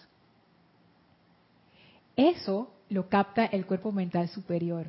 [2.17, 4.88] Eso lo capta el cuerpo mental superior.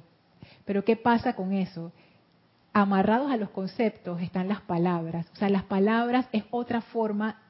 [0.65, 1.93] Pero ¿qué pasa con eso?
[2.79, 5.25] Amarrados a los conceptos están las palabras.
[5.33, 7.41] O sea, las palabras es otra forma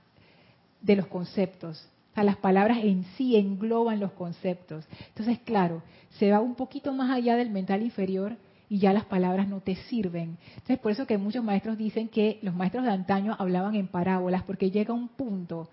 [0.81, 1.89] de los conceptos.
[2.13, 4.87] O sea, las palabras en sí engloban los conceptos.
[5.09, 8.37] Entonces, claro, se va un poquito más allá del mental inferior
[8.69, 10.39] y ya las palabras no te sirven.
[10.51, 14.45] Entonces, por eso que muchos maestros dicen que los maestros de antaño hablaban en parábolas,
[14.45, 15.69] porque llega un punto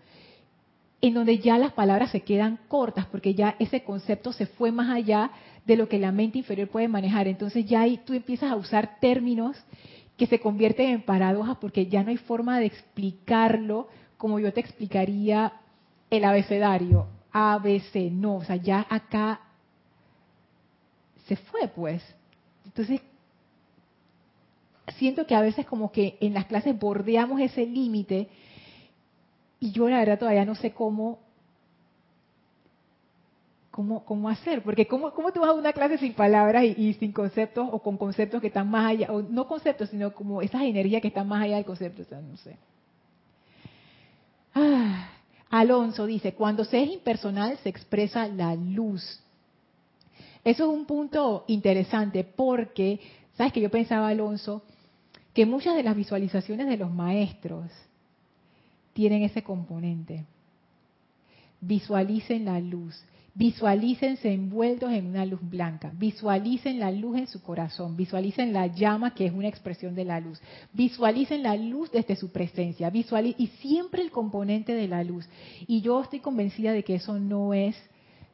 [1.00, 4.90] en donde ya las palabras se quedan cortas, porque ya ese concepto se fue más
[4.90, 5.30] allá
[5.66, 7.28] de lo que la mente inferior puede manejar.
[7.28, 9.58] Entonces ya ahí tú empiezas a usar términos
[10.18, 13.88] que se convierten en paradojas porque ya no hay forma de explicarlo
[14.18, 15.54] como yo te explicaría
[16.10, 17.08] el abecedario.
[17.32, 19.42] A, B, C, no, o sea, ya acá
[21.26, 22.04] se fue pues.
[22.66, 23.02] Entonces,
[24.98, 28.30] siento que a veces como que en las clases bordeamos ese límite
[29.60, 31.20] y yo la verdad todavía no sé cómo
[33.74, 37.12] cómo, cómo hacer, porque ¿cómo, cómo tú vas a una clase sin palabras y, sin
[37.12, 41.02] conceptos o con conceptos que están más allá, o no conceptos, sino como esas energías
[41.02, 42.56] que están más allá del concepto, no sé.
[44.54, 45.10] Ah,
[45.50, 49.20] Alonso dice, cuando se es impersonal se expresa la luz.
[50.44, 53.00] Eso es un punto interesante porque,
[53.36, 54.62] ¿sabes que Yo pensaba, Alonso,
[55.34, 57.72] que muchas de las visualizaciones de los maestros
[58.94, 60.26] tienen ese componente.
[61.60, 63.04] Visualicen la luz,
[63.36, 69.16] visualícense envueltos en una luz blanca, visualicen la luz en su corazón, visualicen la llama
[69.16, 70.40] que es una expresión de la luz,
[70.72, 75.28] visualicen la luz desde su presencia, y siempre el componente de la luz.
[75.66, 77.76] Y yo estoy convencida de que eso no es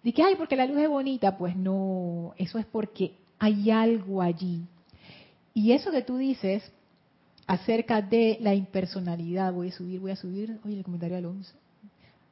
[0.04, 4.22] de que, ay, porque la luz es bonita, pues no, eso es porque hay algo
[4.22, 4.62] allí.
[5.54, 6.72] Y eso que tú dices
[7.48, 11.54] acerca de la impersonalidad, voy a subir, voy a subir, oye, el comentario Alonso.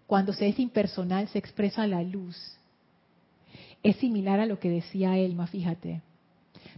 [0.05, 2.56] Cuando se es impersonal se expresa la luz.
[3.83, 6.01] Es similar a lo que decía Elma, fíjate,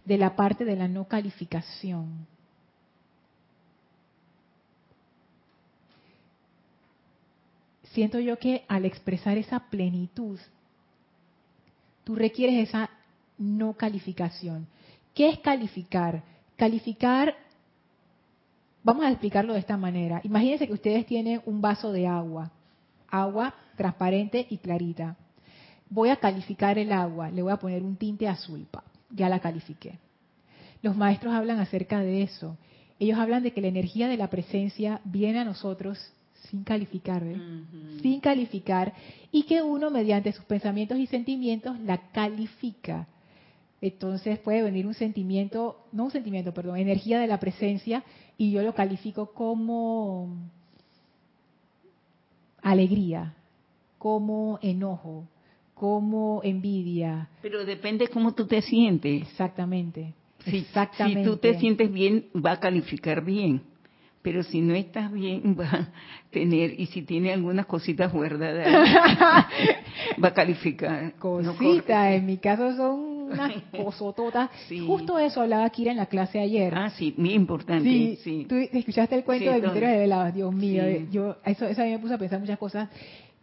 [0.06, 2.28] de la parte de la no calificación.
[7.94, 10.40] Siento yo que al expresar esa plenitud
[12.04, 12.90] tú requieres esa
[13.38, 14.68] no calificación.
[15.16, 16.24] ¿Qué es calificar?
[16.56, 17.36] Calificar,
[18.84, 20.22] vamos a explicarlo de esta manera.
[20.24, 22.52] Imagínense que ustedes tienen un vaso de agua,
[23.10, 25.18] agua transparente y clarita.
[25.90, 28.68] Voy a calificar el agua, le voy a poner un tinte azul,
[29.10, 29.98] ya la califiqué.
[30.82, 32.58] Los maestros hablan acerca de eso.
[33.00, 35.98] Ellos hablan de que la energía de la presencia viene a nosotros
[36.50, 37.24] sin calificar,
[38.02, 38.94] sin calificar,
[39.32, 43.08] y que uno mediante sus pensamientos y sentimientos la califica.
[43.82, 48.04] Entonces puede venir un sentimiento, no un sentimiento, perdón, energía de la presencia,
[48.38, 50.36] y yo lo califico como
[52.62, 53.36] alegría,
[53.98, 55.26] como enojo,
[55.80, 57.30] como envidia.
[57.42, 59.22] Pero depende cómo tú te sientes.
[59.22, 60.14] Exactamente.
[60.44, 61.24] Si, exactamente.
[61.24, 63.62] si tú te sientes bien, va a calificar bien.
[64.22, 65.88] Pero si no estás bien, va a
[66.32, 68.68] tener, y si tiene algunas cositas guardadas,
[70.22, 71.14] va a calificar.
[71.14, 73.00] Cositas, en mi caso son
[73.32, 74.50] unas cosototas.
[74.68, 74.80] Sí.
[74.86, 76.74] Justo eso hablaba Kira en la clase ayer.
[76.76, 77.90] Ah, sí, muy importante.
[77.90, 79.72] Sí, Sí, tú escuchaste el cuento Sí, de todo.
[79.72, 82.90] Misterios Revelados, Dios mío, yo eso, eso a mí me puso a pensar muchas cosas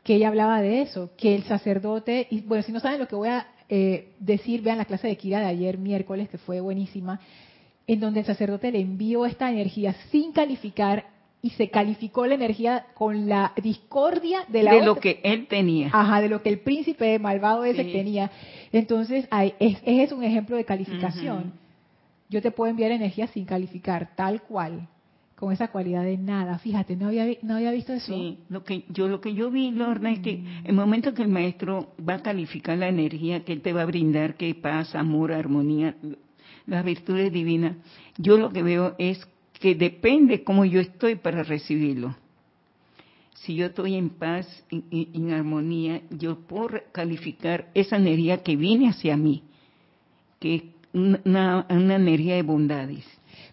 [0.07, 3.17] que ella hablaba de eso, que el sacerdote, y bueno, si no saben lo que
[3.17, 7.19] voy a eh, decir, vean la clase de Kira de ayer miércoles, que fue buenísima,
[7.89, 11.07] en donde el sacerdote le envió esta energía sin calificar
[11.43, 15.49] y se calificó la energía con la discordia de la de otra- lo que él
[15.49, 15.91] tenía.
[15.93, 17.91] Ajá, de lo que el príncipe malvado ese Sí.
[17.93, 18.31] tenía.
[18.71, 21.53] Entonces, hay- es, es un ejemplo de calificación.
[22.29, 24.89] Yo te puedo enviar energía sin calificar, tal cual,
[25.37, 26.59] con esa cualidad de nada.
[26.59, 28.07] Fíjate, no había, no había visto eso.
[28.13, 30.47] Sí, lo que yo lo que yo vi, Lorna, es que Mm.
[30.67, 33.87] el momento que el maestro va a calificar la energía que él te va a
[33.87, 35.95] brindar, que paz, amor, armonía,
[36.67, 37.77] las virtudes divinas,
[38.17, 39.27] yo lo que veo es
[39.61, 42.17] que depende cómo yo estoy para recibirlo.
[43.35, 48.57] Si yo estoy en paz, en, en- en armonía, yo puedo calificar esa energía que
[48.57, 49.43] viene hacia mí,
[50.41, 50.63] que es
[50.93, 53.05] una, una energía de bondades.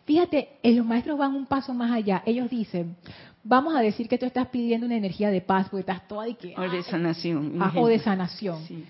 [0.06, 2.24] Fíjate, eh, los maestros van un paso más allá.
[2.26, 2.96] Ellos dicen,
[3.44, 6.36] vamos a decir que tú estás pidiendo una energía de paz, porque estás toda y
[6.36, 6.54] que...
[6.58, 7.62] O de sanación.
[7.62, 8.64] ah, o de sanación.
[8.68, 8.84] Sí.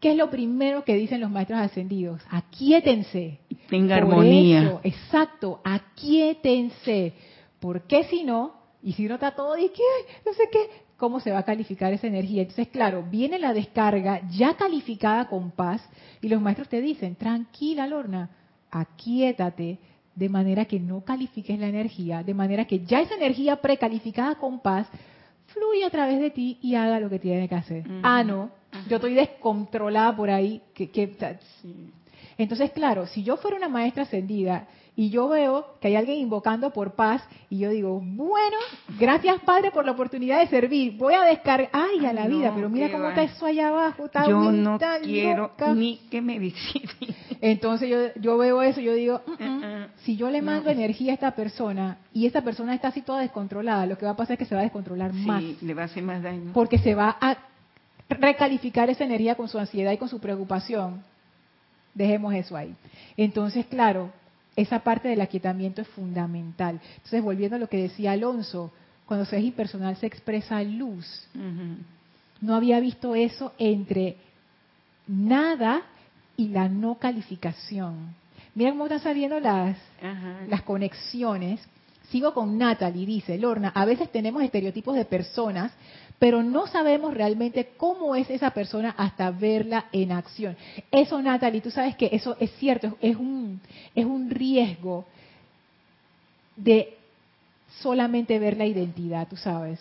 [0.00, 2.20] ¿Qué es lo primero que dicen los maestros ascendidos?
[2.30, 3.38] Aquíétense.
[3.70, 4.62] Tenga Por armonía.
[4.62, 7.14] eso, exacto, aquíétense.
[7.58, 9.82] Porque si no, y si no está todo y que
[10.26, 10.58] no sé qué,
[10.98, 12.42] ¿cómo se va a calificar esa energía?
[12.42, 15.80] Entonces, claro, viene la descarga ya calificada con paz
[16.20, 18.28] y los maestros te dicen, tranquila Lorna,
[18.70, 19.78] aquíétate
[20.14, 24.60] de manera que no califiques la energía, de manera que ya esa energía precalificada con
[24.60, 24.86] paz
[25.46, 27.84] fluye a través de ti y haga lo que tiene que hacer.
[28.02, 28.50] Ah, no,
[28.88, 31.16] yo estoy descontrolada por ahí, que, que
[32.36, 34.66] entonces, claro, si yo fuera una maestra ascendida
[34.96, 38.56] y yo veo que hay alguien invocando por paz y yo digo, bueno,
[38.98, 42.68] gracias Padre por la oportunidad de servir, voy a descargar, ay, a la vida, pero
[42.68, 43.10] mira cómo va.
[43.10, 45.74] está eso allá abajo, está Yo bien, no está quiero loca.
[45.74, 46.88] ni que me visite.
[47.40, 49.86] Entonces yo, yo veo eso yo digo, "Mm, mm, Uh-uh.
[50.04, 50.46] si yo le No.
[50.52, 54.12] mando energía a esta persona y esta persona está así toda descontrolada, lo que va
[54.12, 56.22] a pasar es que se va a descontrolar más Sí, le va a hacer más
[56.22, 56.52] daño.
[56.54, 57.36] porque se va a
[58.08, 61.02] recalificar esa energía con su ansiedad y con su preocupación.
[61.94, 62.74] Dejemos eso ahí.
[63.16, 64.10] Entonces, claro,
[64.56, 66.80] esa parte del aquietamiento es fundamental.
[66.96, 68.72] Entonces, volviendo a lo que decía Alonso,
[69.06, 71.26] cuando se es impersonal se expresa luz.
[72.40, 74.16] No había visto eso entre
[75.06, 75.82] nada
[76.36, 78.14] y la no calificación.
[78.54, 80.36] Mira cómo están saliendo las, Ajá.
[80.48, 81.60] las conexiones.
[82.10, 85.72] Sigo con Natalie, dice Lorna, a veces tenemos estereotipos de personas,
[86.18, 90.56] pero no sabemos realmente cómo es esa persona hasta verla en acción.
[90.90, 93.60] Eso, Natalie, tú sabes que eso es cierto, es un,
[93.94, 95.06] es un riesgo
[96.56, 96.96] de
[97.80, 99.80] solamente ver la identidad, tú sabes.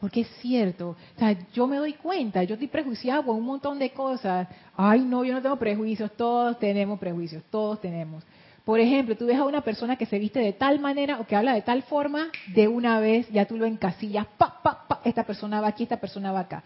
[0.00, 3.78] Porque es cierto, o sea, yo me doy cuenta, yo estoy prejuiciado por un montón
[3.78, 4.46] de cosas.
[4.76, 8.22] Ay, no, yo no tengo prejuicios, todos tenemos prejuicios, todos tenemos.
[8.64, 11.36] Por ejemplo, tú ves a una persona que se viste de tal manera o que
[11.36, 15.24] habla de tal forma, de una vez ya tú lo encasillas, pa, pa, pa, esta
[15.24, 16.62] persona va aquí, esta persona va acá.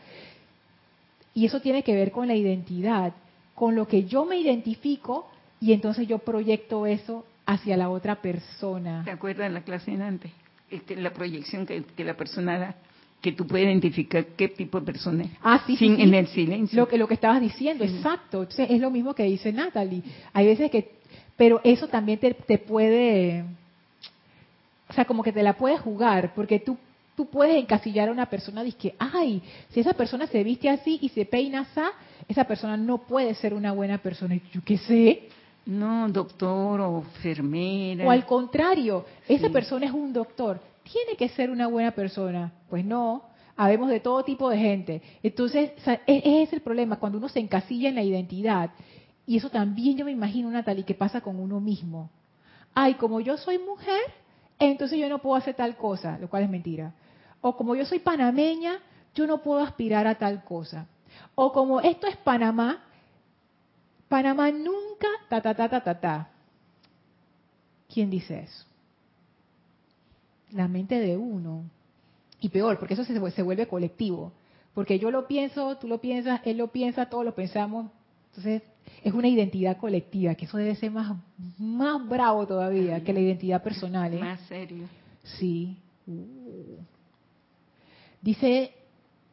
[1.35, 3.13] Y eso tiene que ver con la identidad,
[3.55, 5.29] con lo que yo me identifico
[5.61, 9.03] y entonces yo proyecto eso hacia la otra persona.
[9.05, 10.31] ¿Te acuerdas de la clase en antes?
[10.71, 12.75] Este, la proyección que, que la persona da,
[13.21, 15.31] que tú puedes identificar qué tipo de persona es.
[15.43, 16.03] Ah, sí, sí, sin, sí.
[16.03, 16.79] En el silencio.
[16.79, 17.97] Lo que, lo que estabas diciendo, Sí.
[17.97, 18.43] exacto.
[18.43, 20.03] Entonces, es lo mismo que dice Natalie.
[20.33, 20.98] Hay veces que,
[21.39, 23.45] pero eso también te, te puede,
[24.91, 26.77] o sea, como que te la puedes jugar, porque tú,
[27.17, 30.99] tú puedes encasillar a una persona y que, ay, si esa persona se viste así
[31.01, 31.81] y se peina así,
[32.29, 34.35] esa persona no puede ser una buena persona.
[34.35, 35.29] Y yo qué sé.
[35.65, 38.05] No, doctor o enfermera.
[38.05, 42.53] O al contrario, esa persona es un doctor, tiene que ser una buena persona.
[42.69, 43.23] Pues no,
[43.57, 45.03] habemos de todo tipo de gente.
[45.23, 48.71] Entonces, o sea, e- ese es el problema, cuando uno se encasilla en la identidad.
[49.29, 52.09] Y eso también yo me imagino, Natalie, que pasa con uno mismo.
[52.75, 54.01] Ay, como yo soy mujer,
[54.59, 56.95] entonces yo no puedo hacer tal cosa, lo cual es mentira.
[57.43, 58.81] O como yo soy panameña,
[59.15, 60.87] yo no puedo aspirar a tal cosa.
[61.35, 62.83] O como esto es Panamá,
[64.09, 66.31] Panamá nunca, ta, ta, ta, ta, ta, ta.
[67.93, 68.65] ¿Quién dice eso?
[70.53, 71.65] La mente de uno.
[72.41, 74.33] Y peor, porque eso se, se vuelve colectivo.
[74.73, 77.91] Porque yo lo pienso, tú lo piensas, él lo piensa, todos lo pensamos.
[78.31, 78.63] Entonces,
[79.03, 81.17] es una identidad colectiva, que eso debe ser más,
[81.59, 84.13] más bravo todavía que la identidad personal.
[84.13, 84.19] ¿eh?
[84.19, 84.89] Más serio.
[85.23, 85.77] Sí.
[88.21, 88.73] Dice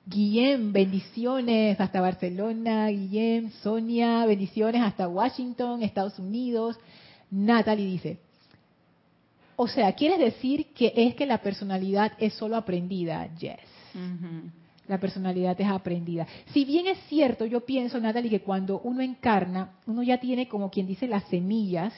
[0.05, 6.77] Guillem, bendiciones hasta Barcelona, Guillem, Sonia, bendiciones hasta Washington, Estados Unidos.
[7.31, 8.19] Natalie dice,
[9.55, 13.27] o sea, ¿quieres decir que es que la personalidad es solo aprendida?
[13.37, 13.59] Yes.
[14.87, 16.27] La personalidad es aprendida.
[16.53, 20.69] Si bien es cierto, yo pienso, Natalie, que cuando uno encarna, uno ya tiene como
[20.69, 21.93] quien dice las semillas.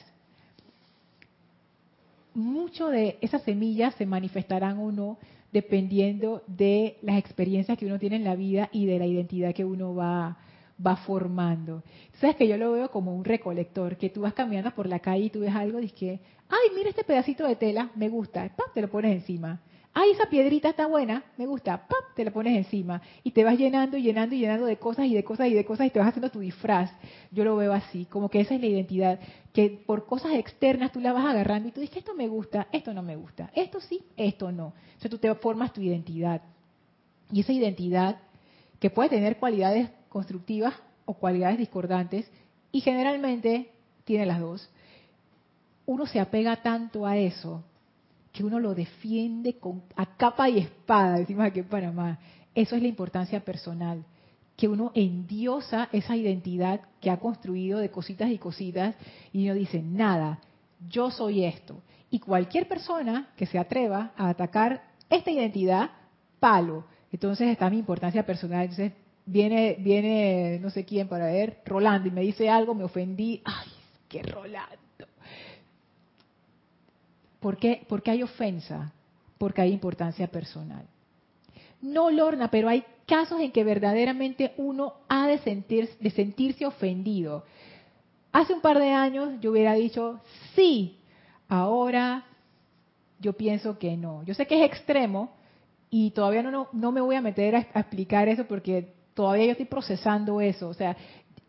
[2.34, 5.18] Mucho de esas semillas se manifestarán o no
[5.52, 9.64] dependiendo de las experiencias que uno tiene en la vida y de la identidad que
[9.64, 10.36] uno va,
[10.84, 11.82] va formando.
[12.20, 15.24] Sabes que yo lo veo como un recolector, que tú vas caminando por la calle
[15.24, 18.68] y tú ves algo y dices ay, mira este pedacito de tela, me gusta, ¡pam!
[18.74, 19.60] te lo pones encima.
[20.00, 21.98] Ay, esa piedrita está buena, me gusta, ¡pam!
[22.14, 23.02] te la pones encima.
[23.24, 25.64] Y te vas llenando y llenando y llenando de cosas y de cosas y de
[25.64, 26.92] cosas y te vas haciendo tu disfraz.
[27.32, 29.18] Yo lo veo así, como que esa es la identidad,
[29.52, 32.94] que por cosas externas tú la vas agarrando y tú dices, esto me gusta, esto
[32.94, 34.72] no me gusta, esto sí, esto no.
[34.84, 36.42] Entonces tú te formas tu identidad.
[37.32, 38.20] Y esa identidad,
[38.78, 40.74] que puede tener cualidades constructivas
[41.06, 42.30] o cualidades discordantes,
[42.70, 43.72] y generalmente
[44.04, 44.70] tiene las dos,
[45.86, 47.64] uno se apega tanto a eso
[48.32, 52.18] que uno lo defiende con, a capa y espada, decimos aquí en Panamá.
[52.54, 54.04] Eso es la importancia personal,
[54.56, 58.94] que uno endiosa esa identidad que ha construido de cositas y cositas
[59.32, 60.40] y uno dice, nada,
[60.88, 61.80] yo soy esto.
[62.10, 65.90] Y cualquier persona que se atreva a atacar esta identidad,
[66.40, 66.84] palo.
[67.12, 68.62] Entonces está mi importancia personal.
[68.62, 68.92] Entonces
[69.26, 73.42] viene, viene no sé quién para ver, Rolando, y me dice algo, me ofendí.
[73.44, 73.68] Ay,
[74.08, 74.87] qué Rolando.
[77.40, 78.92] ¿Por qué, hay ofensa?
[79.38, 80.84] Porque hay importancia personal.
[81.80, 87.44] No, Lorna, pero hay casos en que verdaderamente uno ha de, sentir, de sentirse ofendido.
[88.32, 90.20] Hace un par de años yo hubiera dicho
[90.54, 90.98] sí,
[91.48, 92.24] ahora
[93.20, 94.24] yo pienso que no.
[94.24, 95.30] Yo sé que es extremo
[95.90, 99.66] y todavía no, no, me voy a meter a, explicar eso porque todavía yo estoy
[99.66, 100.68] procesando eso.
[100.68, 100.96] O sea,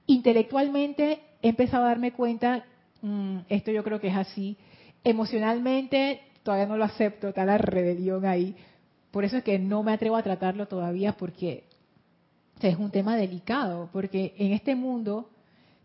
[0.05, 2.65] intelectualmente he empezado a darme cuenta,
[3.01, 4.57] mm, esto yo creo que es así,
[5.03, 8.55] emocionalmente todavía no lo acepto, está la rebelión ahí.
[9.11, 11.65] Por eso es que no me atrevo a tratarlo todavía porque
[12.61, 15.29] es un tema delicado, porque en este mundo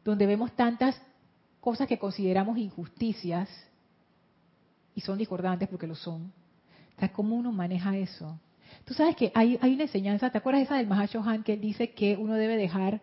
[0.05, 1.01] donde vemos tantas
[1.61, 3.49] cosas que consideramos injusticias,
[4.95, 6.33] y son discordantes porque lo son,
[7.13, 8.39] ¿cómo uno maneja eso?
[8.85, 12.17] Tú sabes que hay, hay una enseñanza, ¿te acuerdas esa del Mahashohan que dice que
[12.17, 13.01] uno debe dejar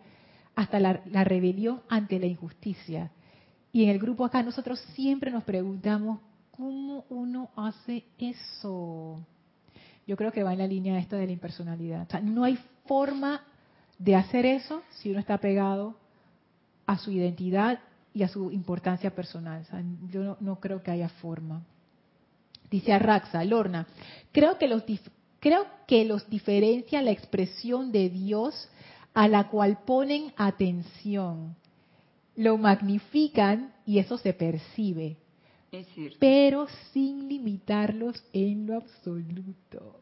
[0.54, 3.10] hasta la rebelión ante la injusticia?
[3.72, 6.20] Y en el grupo acá nosotros siempre nos preguntamos,
[6.50, 9.18] ¿cómo uno hace eso?
[10.06, 12.02] Yo creo que va en la línea esta de la impersonalidad.
[12.02, 13.42] O sea, no hay forma
[13.98, 15.96] de hacer eso si uno está pegado
[16.86, 17.80] a su identidad
[18.12, 19.62] y a su importancia personal.
[19.62, 21.62] O sea, yo no, no, creo que haya forma.
[22.70, 23.86] Dice Arraxa, Lorna,
[24.32, 24.84] creo que los
[25.40, 28.68] creo que los diferencia la expresión de Dios
[29.14, 31.56] a la cual ponen atención
[32.36, 35.16] lo magnifican y eso se percibe.
[36.18, 40.00] Pero sin limitarlos en lo absoluto.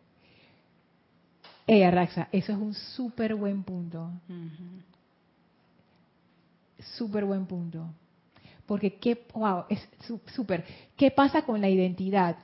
[1.66, 4.10] Ella, Raxa, eso es un súper buen punto.
[6.96, 7.86] Súper buen punto.
[8.66, 9.88] Porque qué, wow, es
[10.34, 10.64] súper.
[10.96, 12.36] ¿Qué pasa con la identidad?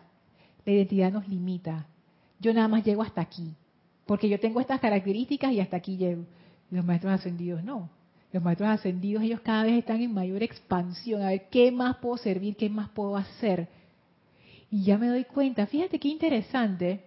[0.64, 1.86] La identidad nos limita.
[2.38, 3.54] Yo nada más llego hasta aquí.
[4.04, 6.24] Porque yo tengo estas características y hasta aquí llego.
[6.70, 7.95] Los maestros ascendidos no
[8.36, 12.18] los maestros ascendidos, ellos cada vez están en mayor expansión, a ver qué más puedo
[12.18, 13.66] servir, qué más puedo hacer.
[14.70, 17.02] Y ya me doy cuenta, fíjate qué interesante,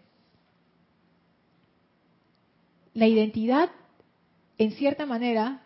[2.96, 3.70] la identidad
[4.58, 5.62] en cierta manera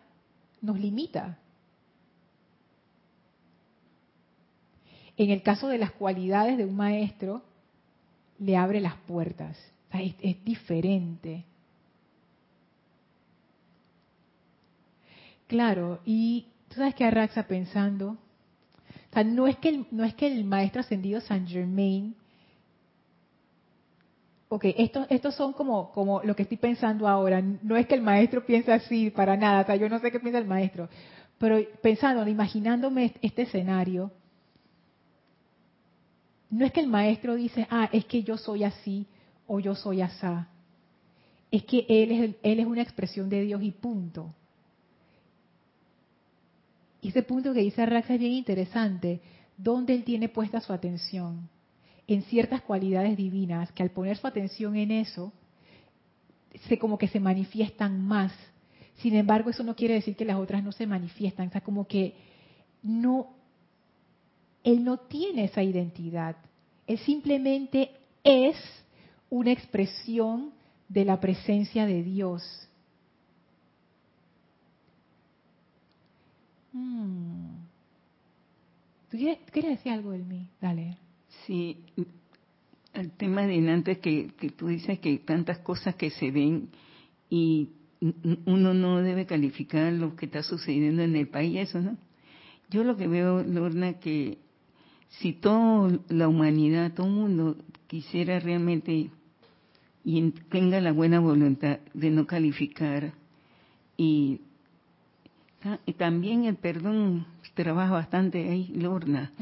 [0.60, 1.38] nos limita.
[5.16, 7.42] En el caso de las cualidades de un maestro,
[8.38, 9.56] le abre las puertas.
[9.90, 11.46] es diferente.
[15.46, 20.14] Claro, y tú sabes que Arraxa pensando, o sea, no es que el, no es
[20.14, 22.14] que el maestro ascendido San Germain,
[24.48, 28.02] ok, estos, estos son como, como lo que estoy pensando ahora, no es que el
[28.02, 30.88] maestro piense así para nada, o sea, yo no sé qué piensa el maestro,
[31.38, 34.10] pero pensando, imaginándome este escenario,
[36.50, 39.06] no es que el maestro dice, ah, es que yo soy así
[39.46, 40.48] o yo soy asá,
[41.50, 44.34] es que él es, él es una expresión de Dios y punto.
[47.08, 49.20] Ese punto que dice Raxa es bien interesante,
[49.56, 51.48] donde él tiene puesta su atención
[52.06, 55.32] en ciertas cualidades divinas, que al poner su atención en eso,
[56.68, 58.32] se como que se manifiestan más.
[58.96, 61.86] Sin embargo, eso no quiere decir que las otras no se manifiestan, o sea, como
[61.86, 62.14] que
[62.82, 63.28] no,
[64.62, 66.36] él no tiene esa identidad,
[66.86, 67.90] él simplemente
[68.22, 68.56] es
[69.30, 70.52] una expresión
[70.88, 72.42] de la presencia de Dios.
[76.74, 77.54] Hmm.
[79.10, 80.48] ¿Tú quieres, decir algo de mí?
[80.60, 80.98] Dale.
[81.46, 81.78] Sí,
[82.92, 86.68] el tema de antes que, que tú dices que tantas cosas que se ven
[87.30, 87.70] y
[88.44, 91.96] uno no debe calificar lo que está sucediendo en el país, eso, ¿no?
[92.70, 94.38] Yo lo que veo, Lorna, que
[95.20, 97.56] si toda la humanidad, todo el mundo
[97.86, 99.10] quisiera realmente
[100.04, 103.14] y tenga la buena voluntad de no calificar
[103.96, 104.40] y,
[105.96, 109.32] también el perdón trabaja bastante ahí, Lorna,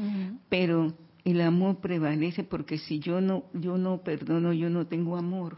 [0.49, 0.93] pero
[1.25, 5.57] el amor prevalece porque si yo no yo no perdono, yo no tengo amor.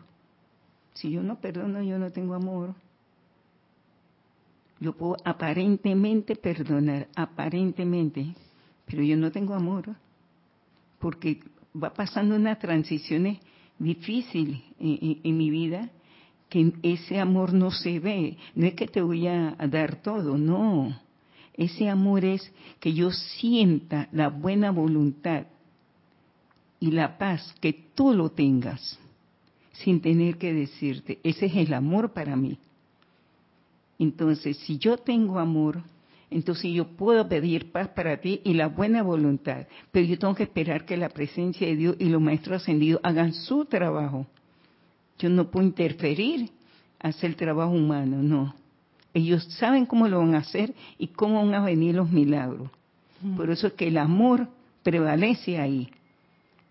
[0.93, 2.73] Si yo no perdono, yo no tengo amor.
[4.79, 8.35] Yo puedo aparentemente perdonar, aparentemente,
[8.85, 9.95] pero yo no tengo amor,
[10.99, 11.39] porque
[11.81, 13.39] va pasando unas transiciones
[13.79, 15.89] difíciles en, mi vida
[16.49, 18.37] que ese amor no se ve.
[18.53, 20.99] No es que te voy a dar todo, no.
[21.53, 25.45] Ese amor es que yo sienta la buena voluntad
[26.79, 28.99] y la paz, que tú lo tengas,
[29.71, 31.19] sin tener que decirte.
[31.23, 32.57] Ese es el amor para mí.
[33.97, 35.81] Entonces, si yo tengo amor,
[36.29, 40.43] entonces yo puedo pedir paz para ti y la buena voluntad, pero yo tengo que
[40.43, 44.27] esperar que la presencia de Dios y los maestros ascendidos hagan su trabajo.
[45.19, 46.49] Yo no puedo interferir,
[46.99, 48.55] hacer el trabajo humano, no.
[49.13, 52.69] Ellos saben cómo lo van a hacer y cómo van a venir los milagros.
[53.37, 54.47] Por eso es que el amor
[54.83, 55.89] prevalece ahí.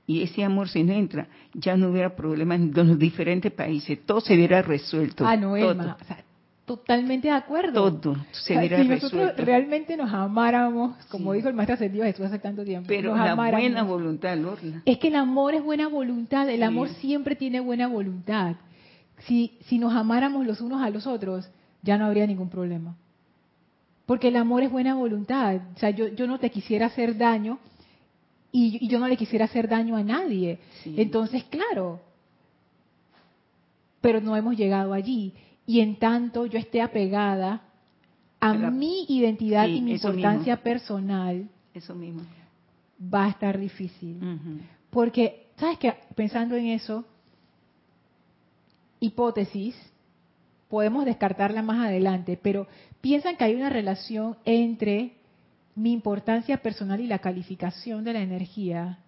[0.06, 4.20] Y ese amor si no entra, ya no hubiera problemas en los diferentes países, todo
[4.20, 5.26] se hubiera resuelto.
[5.26, 5.96] Ah, no, Emma,
[6.64, 7.92] Totalmente de acuerdo.
[7.92, 12.64] Todo se si nosotros realmente nos amáramos, como dijo el maestro ascendido Jesús hace tanto
[12.64, 14.82] tiempo, pero la buena voluntad, Lorna.
[14.86, 18.56] Es que el amor es buena voluntad, el amor siempre tiene buena voluntad.
[19.26, 21.48] Si, si nos amáramos los unos a los otros,
[21.82, 22.96] ya no habría ningún problema.
[24.06, 25.56] Porque el amor es buena voluntad.
[25.76, 27.58] O sea, yo, yo no te quisiera hacer daño
[28.52, 30.58] y, yo no le quisiera hacer daño a nadie.
[30.84, 32.00] Entonces, claro,
[34.00, 35.34] pero no hemos llegado allí
[35.66, 37.62] y en tanto yo esté apegada
[38.40, 42.22] a mi identidad y mi importancia personal, eso mismo.
[43.02, 44.20] va a estar difícil.
[44.90, 45.94] Porque, ¿sabes qué?
[46.14, 47.06] Pensando en eso,
[49.00, 49.74] hipótesis,
[50.68, 52.66] podemos descartarla más adelante, pero
[53.00, 55.16] piensan que hay una relación entre
[55.74, 58.98] mi importancia personal y la calificación de la energía.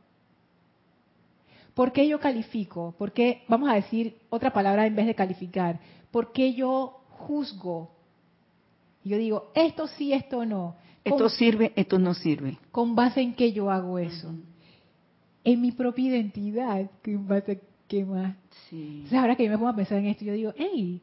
[1.76, 2.94] ¿Por qué yo califico?
[2.96, 5.78] ¿Por qué, vamos a decir otra palabra en vez de calificar?
[6.10, 7.90] ¿Por qué yo juzgo?
[9.04, 10.76] Yo digo, esto sí, esto no.
[11.04, 12.56] Esto sirve, esto no sirve.
[12.72, 14.34] ¿Con base en qué yo hago eso?
[15.44, 18.34] En mi propia identidad, ¿en base qué más?
[18.70, 18.92] Sí.
[18.94, 21.02] Entonces ahora que yo me pongo a pensar en esto, yo digo, hey,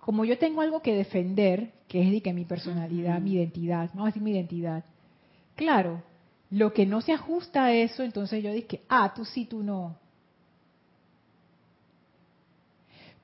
[0.00, 4.02] como yo tengo algo que defender, que es de que mi personalidad, mi identidad, vamos
[4.02, 4.84] a decir mi identidad,
[5.54, 6.02] claro,
[6.50, 9.96] lo que no se ajusta a eso, entonces yo dije, ah, tú sí, tú no.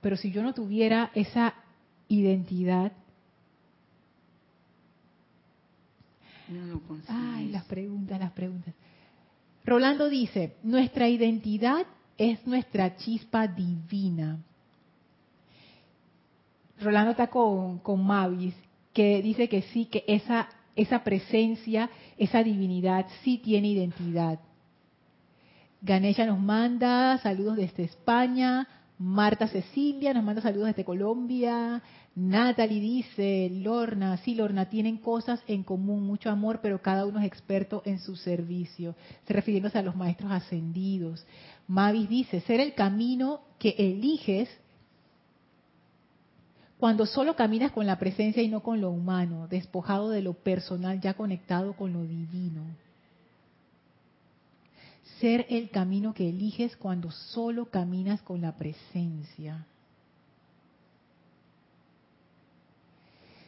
[0.00, 1.54] Pero si yo no tuviera esa
[2.08, 2.92] identidad,
[7.08, 8.74] Ay, las preguntas, las preguntas.
[9.64, 11.86] Rolando dice, nuestra identidad
[12.18, 14.38] es nuestra chispa divina.
[16.80, 18.54] Rolando está con, con Mavis,
[18.92, 24.38] que dice que sí, que esa, esa presencia, esa divinidad sí tiene identidad.
[25.80, 28.68] Ganesha nos manda saludos desde España.
[28.98, 31.82] Marta Cecilia nos manda saludos desde Colombia.
[32.14, 37.26] Natalie dice, Lorna, sí, Lorna, tienen cosas en común, mucho amor, pero cada uno es
[37.26, 38.94] experto en su servicio.
[39.26, 41.26] Se refiriéndose a los maestros ascendidos.
[41.66, 44.48] Mavis dice, ser el camino que eliges
[46.82, 51.00] cuando solo caminas con la presencia y no con lo humano, despojado de lo personal,
[51.00, 52.64] ya conectado con lo divino
[55.20, 59.64] ser el camino que eliges cuando solo caminas con la presencia.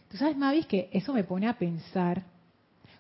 [0.09, 2.23] Tú sabes, Mavis, que eso me pone a pensar,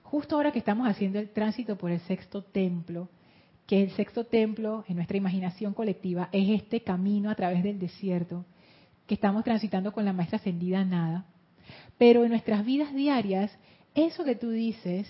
[0.02, 3.08] justo ahora que estamos haciendo el tránsito por el sexto templo,
[3.68, 8.44] que el sexto templo en nuestra imaginación colectiva es este camino a través del desierto
[9.06, 11.26] que estamos transitando con la maestra ascendida nada.
[11.98, 13.50] Pero en nuestras vidas diarias,
[13.94, 15.08] eso que tú dices,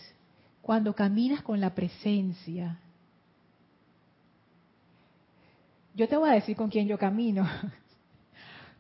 [0.62, 2.78] cuando caminas con la presencia,
[5.94, 7.48] yo te voy a decir con quién yo camino.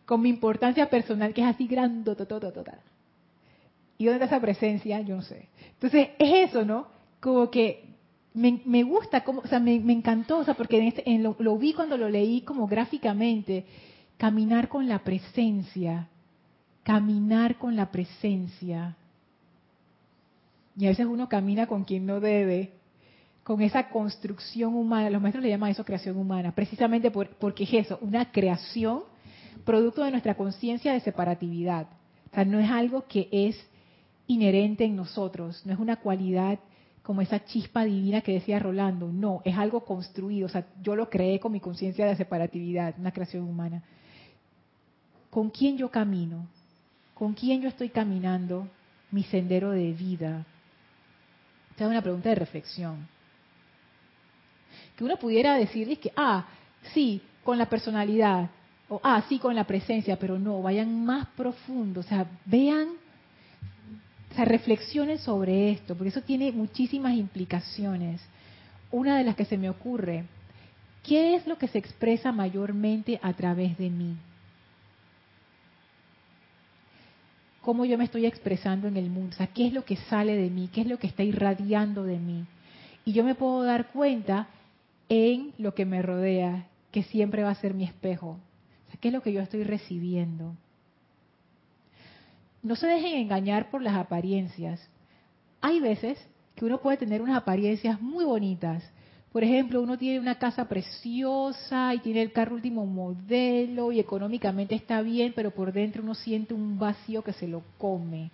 [0.06, 2.14] con mi importancia personal, que es así grande,
[3.96, 5.00] ¿Y dónde está esa presencia?
[5.00, 5.48] Yo no sé.
[5.74, 6.88] Entonces, es eso, ¿no?
[7.20, 7.94] Como que
[8.34, 11.04] me, gusta, como, o sea, me, encantó, o sea, porque este,
[11.38, 13.64] lo vi cuando lo leí como gráficamente,
[14.16, 16.08] caminar con la presencia,
[16.82, 18.96] caminar con la presencia.
[20.76, 22.72] Y a veces uno camina con quien no debe,
[23.42, 25.10] con esa construcción humana.
[25.10, 29.02] Los maestros le llaman eso creación humana, precisamente porque es eso, una creación
[29.64, 31.86] producto de nuestra conciencia de separatividad.
[32.32, 33.56] O sea, no es algo que es
[34.26, 36.58] inherente en nosotros, no es una cualidad
[37.02, 41.10] como esa chispa divina que decía Rolando, no, es algo construido, o sea, yo lo
[41.10, 43.82] creé con mi conciencia de separatividad, una creación humana.
[45.34, 46.46] ¿Con quién yo camino?
[47.12, 48.68] ¿Con quién yo estoy caminando
[49.10, 50.46] mi sendero de vida?
[51.72, 53.08] Esta es una pregunta de reflexión.
[54.96, 56.46] Que uno pudiera decirles que, ah,
[56.92, 58.48] sí, con la personalidad,
[58.88, 62.90] o ah, sí, con la presencia, pero no, vayan más profundo, o sea, vean,
[64.30, 68.20] o sea, reflexionen sobre esto, porque eso tiene muchísimas implicaciones.
[68.92, 70.26] Una de las que se me ocurre,
[71.02, 74.16] ¿qué es lo que se expresa mayormente a través de mí?
[77.64, 80.36] Cómo yo me estoy expresando en el mundo, o sea, qué es lo que sale
[80.36, 82.44] de mí, qué es lo que está irradiando de mí.
[83.06, 84.48] Y yo me puedo dar cuenta
[85.08, 88.38] en lo que me rodea, que siempre va a ser mi espejo.
[88.86, 90.54] O sea, qué es lo que yo estoy recibiendo.
[92.62, 94.86] No se dejen engañar por las apariencias.
[95.62, 96.18] Hay veces
[96.56, 98.84] que uno puede tener unas apariencias muy bonitas,
[99.34, 104.76] por ejemplo, uno tiene una casa preciosa y tiene el carro último modelo y económicamente
[104.76, 108.30] está bien, pero por dentro uno siente un vacío que se lo come.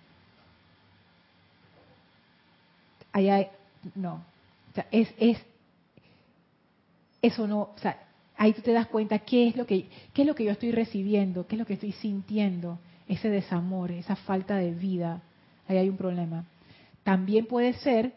[3.11, 3.47] Ahí
[3.95, 4.23] no,
[4.69, 5.39] o sea, es, es,
[7.23, 7.97] eso no, o sea,
[8.37, 10.71] ahí tú te das cuenta qué es lo que, qué es lo que yo estoy
[10.71, 12.77] recibiendo, qué es lo que estoy sintiendo,
[13.07, 15.23] ese desamor, esa falta de vida.
[15.67, 16.45] Ahí hay un problema.
[17.01, 18.13] También puede ser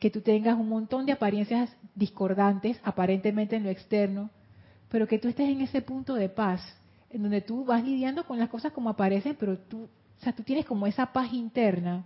[0.00, 4.30] que tú tengas un montón de apariencias discordantes, aparentemente en lo externo,
[4.88, 6.62] pero que tú estés en ese punto de paz,
[7.10, 10.42] en donde tú vas lidiando con las cosas como aparecen, pero tú, o sea, tú
[10.42, 12.04] tienes como esa paz interna.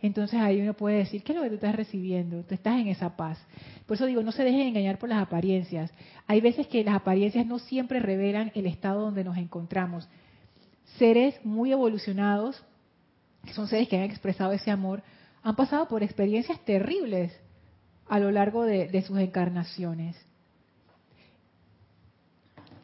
[0.00, 2.42] Entonces ahí uno puede decir, ¿qué es lo que tú estás recibiendo?
[2.44, 3.38] Tú estás en esa paz.
[3.86, 5.90] Por eso digo, no se dejen engañar por las apariencias.
[6.26, 10.06] Hay veces que las apariencias no siempre revelan el estado donde nos encontramos.
[10.98, 12.62] Seres muy evolucionados,
[13.44, 15.02] que son seres que han expresado ese amor,
[15.42, 17.32] han pasado por experiencias terribles
[18.08, 20.16] a lo largo de, sus encarnaciones.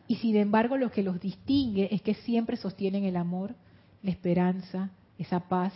[0.06, 3.54] Y sin embargo lo que los distingue es que siempre sostienen el amor,
[4.02, 5.72] la esperanza, esa paz,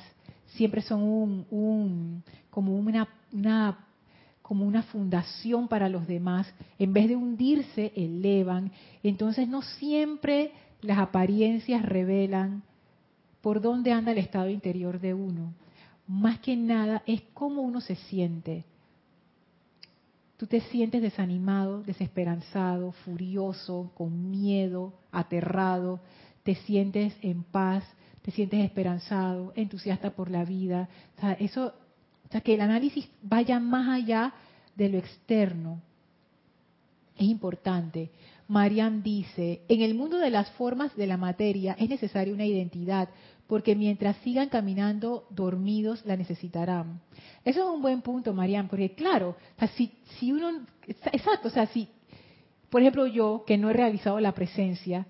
[0.46, 3.08] siempre son un, como una,
[4.42, 6.52] como una fundación para los demás.
[6.78, 8.72] En vez de hundirse, elevan.
[9.02, 12.62] Entonces no siempre las apariencias revelan
[13.40, 15.52] por dónde anda el estado interior de uno
[16.06, 18.64] más que nada es cómo uno se siente.
[20.36, 26.00] Tú te sientes desanimado, desesperanzado, furioso, con miedo, aterrado,
[26.42, 27.84] te sientes en paz,
[28.22, 30.88] te sientes esperanzado, entusiasta por la vida.
[31.16, 31.20] O
[32.30, 34.34] sea, que el análisis vaya más allá
[34.74, 35.80] de lo externo.
[37.16, 38.10] Es importante.
[38.48, 43.08] Marian dice, en el mundo de las formas de la materia es necesaria una identidad,
[43.46, 47.00] porque mientras sigan caminando dormidos la necesitarán.
[47.44, 49.36] Eso es un buen punto, Mariam, porque claro,
[49.76, 51.88] si, si uno, exacto, o sea, si,
[52.70, 55.06] por ejemplo, yo que no he realizado la presencia,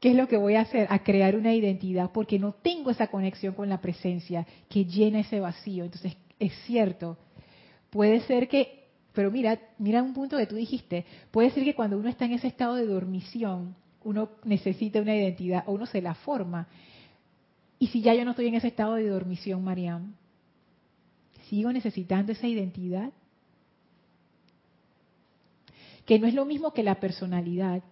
[0.00, 0.86] ¿qué es lo que voy a hacer?
[0.90, 5.40] A crear una identidad, porque no tengo esa conexión con la presencia que llena ese
[5.40, 5.84] vacío.
[5.84, 7.16] Entonces, es cierto,
[7.90, 11.98] puede ser que, pero mira, mira un punto que tú dijiste, puede ser que cuando
[11.98, 13.74] uno está en ese estado de dormición,
[14.04, 16.68] uno necesita una identidad o uno se la forma.
[17.78, 20.14] Y si ya yo no estoy en ese estado de dormición, Mariam,
[21.48, 23.12] sigo necesitando esa identidad.
[26.04, 27.82] Que no es lo mismo que la personalidad.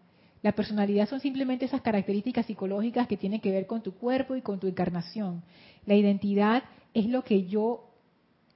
[0.43, 4.43] La personalidad son simplemente esas características psicológicas que tienen que ver con tu cuerpo y
[4.43, 5.43] con tu encarnación.
[5.87, 6.65] La identidad
[6.95, 7.87] es lo que yo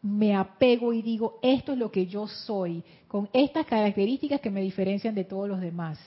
[0.02, 4.62] me apego y digo, esto es lo que yo soy, con estas características que me
[4.62, 5.98] diferencian de todos los demás.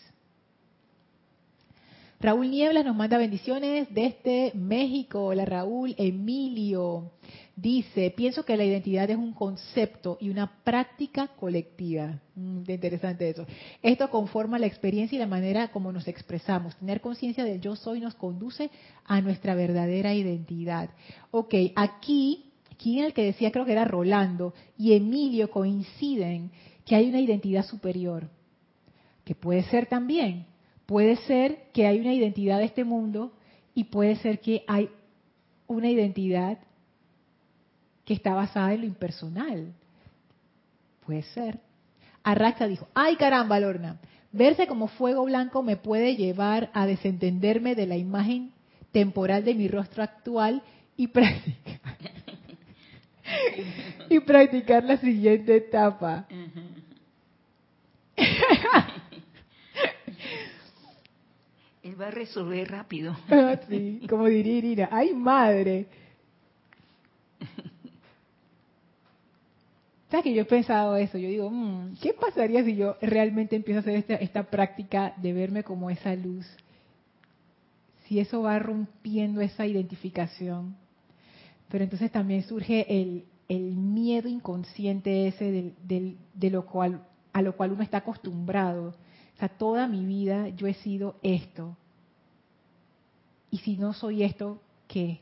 [2.24, 5.26] Raúl Nieblas nos manda bendiciones desde México.
[5.26, 5.94] Hola Raúl.
[5.98, 7.12] Emilio
[7.54, 12.22] dice, pienso que la identidad es un concepto y una práctica colectiva.
[12.36, 13.46] Mm, interesante eso.
[13.82, 16.78] Esto conforma la experiencia y la manera como nos expresamos.
[16.78, 18.72] Tener conciencia del yo soy nos conduce
[19.04, 20.92] a nuestra verdadera identidad.
[21.30, 23.52] Ok, aquí, ¿quién el que decía?
[23.52, 26.52] Creo que era Rolando y Emilio coinciden
[26.86, 28.30] que hay una identidad superior,
[29.26, 30.53] que puede ser también
[30.86, 33.32] Puede ser que hay una identidad de este mundo
[33.74, 34.90] y puede ser que hay
[35.68, 36.60] una identidad
[38.06, 39.74] que está basada en lo impersonal.
[41.06, 41.60] Puede ser.
[42.24, 44.00] Arraxa dijo, ay caramba, Lorna,
[44.32, 48.52] verse como fuego blanco me puede llevar a desentenderme de la imagen
[48.92, 50.62] temporal de mi rostro actual
[50.96, 51.82] y practicar,
[54.10, 56.28] y practicar la siguiente etapa.
[61.84, 63.16] Él va a resolver rápido.
[63.30, 65.88] Ah, sí, como diría Irina, ¡ay madre!
[70.10, 71.18] ¿Sabes que yo he pensado eso?
[71.18, 75.34] Yo digo, mm, ¿qué pasaría si yo realmente empiezo a hacer esta, esta práctica de
[75.34, 76.46] verme como esa luz?
[78.06, 80.76] Si eso va rompiendo esa identificación.
[81.70, 87.02] Pero entonces también surge el, el miedo inconsciente ese del, del, de lo cual,
[87.34, 88.96] a lo cual uno está acostumbrado.
[89.50, 91.76] Toda mi vida yo he sido esto.
[93.52, 95.20] Y si no soy esto, ¿qué?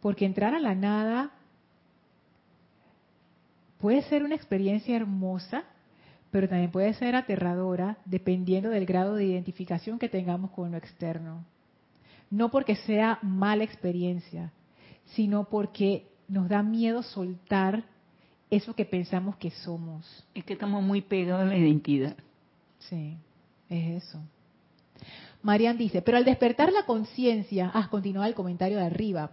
[0.00, 1.32] Porque entrar a la nada
[3.78, 5.64] puede ser una experiencia hermosa,
[6.30, 11.44] pero también puede ser aterradora dependiendo del grado de identificación que tengamos con lo externo.
[12.30, 14.52] No porque sea mala experiencia,
[15.06, 17.84] sino porque nos da miedo soltar
[18.50, 20.26] eso que pensamos que somos.
[20.34, 22.16] Es que estamos muy pegados a la identidad.
[22.78, 23.16] Sí,
[23.68, 24.20] es eso.
[25.42, 29.30] Marian dice, pero al despertar la conciencia, ah, continúa el comentario de arriba,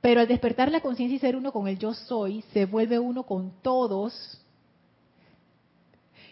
[0.00, 3.24] pero al despertar la conciencia y ser uno con el yo soy, se vuelve uno
[3.24, 4.44] con todos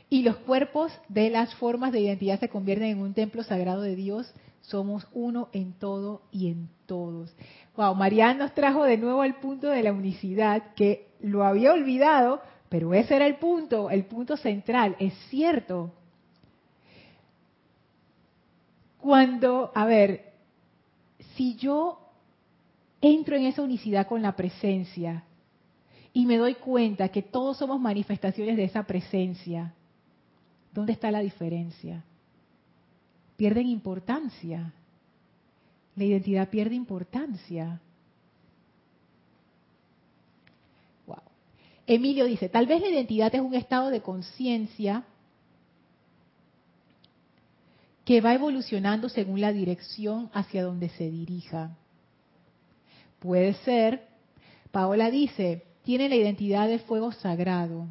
[0.09, 3.97] y los cuerpos de las formas de identidad se convierten en un templo sagrado de
[3.97, 4.33] Dios.
[4.61, 7.35] Somos uno en todo y en todos.
[7.77, 12.41] Wow, Marian nos trajo de nuevo al punto de la unicidad, que lo había olvidado,
[12.69, 14.97] pero ese era el punto, el punto central.
[15.01, 15.93] Es cierto.
[19.07, 20.33] Cuando, a ver,
[21.37, 22.01] si yo
[23.01, 25.23] entro en esa unicidad con la presencia
[26.13, 29.73] y me doy cuenta que todos somos manifestaciones de esa presencia,
[30.73, 32.03] ¿dónde está la diferencia?
[33.37, 34.73] Pierden importancia.
[35.95, 37.81] La identidad pierde importancia.
[41.07, 41.23] Wow.
[41.87, 45.05] Emilio dice, tal vez la identidad es un estado de conciencia
[48.07, 51.77] que va evolucionando según la dirección hacia donde se dirija.
[53.19, 54.07] Puede ser,
[54.71, 57.89] Paola dice, tiene la identidad de fuego sagrado,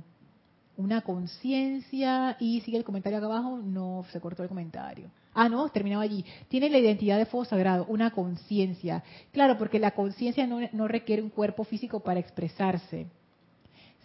[0.77, 5.11] una conciencia, y sigue el comentario acá abajo, no se cortó el comentario.
[5.33, 6.23] Ah, no, terminaba allí.
[6.47, 9.03] Tiene la identidad de fuego sagrado, una conciencia.
[9.33, 13.07] Claro, porque la conciencia no, no, requiere un cuerpo físico para expresarse.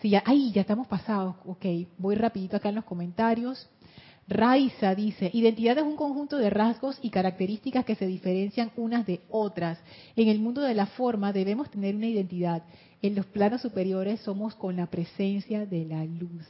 [0.01, 1.37] Si ya, ay, ya estamos pasados.
[1.47, 1.67] Ok,
[1.99, 3.69] voy rapidito acá en los comentarios.
[4.31, 9.21] Raiza dice, identidad es un conjunto de rasgos y características que se diferencian unas de
[9.29, 9.81] otras.
[10.15, 12.63] En el mundo de la forma debemos tener una identidad.
[13.03, 16.47] En los planos superiores somos con la presencia de la luz.